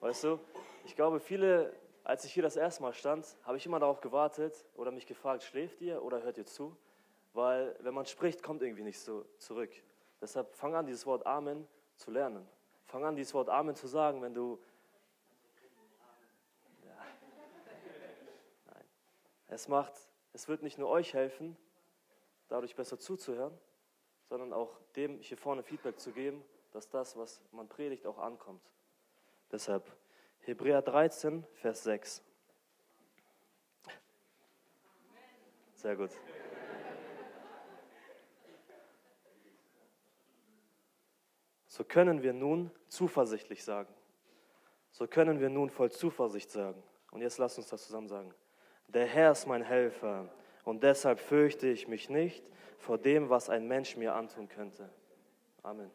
[0.00, 0.38] Weißt du,
[0.84, 4.66] ich glaube, viele, als ich hier das erste Mal stand, habe ich immer darauf gewartet
[4.74, 6.76] oder mich gefragt, schläft ihr oder hört ihr zu?
[7.32, 9.72] Weil wenn man spricht, kommt irgendwie nicht so zurück.
[10.20, 12.46] Deshalb fang an, dieses Wort Amen zu lernen.
[12.84, 14.60] Fang an, dieses Wort Amen zu sagen, wenn du.
[16.84, 16.96] Ja.
[18.66, 18.84] Nein.
[19.48, 21.56] Es macht, es wird nicht nur euch helfen,
[22.48, 23.56] dadurch besser zuzuhören,
[24.28, 28.62] sondern auch dem hier vorne Feedback zu geben, dass das, was man predigt, auch ankommt.
[29.50, 29.90] Deshalb
[30.40, 32.22] Hebräer 13, Vers 6.
[35.74, 36.10] Sehr gut.
[41.66, 43.94] So können wir nun zuversichtlich sagen.
[44.90, 46.82] So können wir nun voll Zuversicht sagen.
[47.10, 48.34] Und jetzt lasst uns das zusammen sagen.
[48.92, 50.28] Der Herr ist mein Helfer
[50.64, 52.44] und deshalb fürchte ich mich nicht
[52.78, 54.88] vor dem, was ein Mensch mir antun könnte.
[55.62, 55.90] Amen.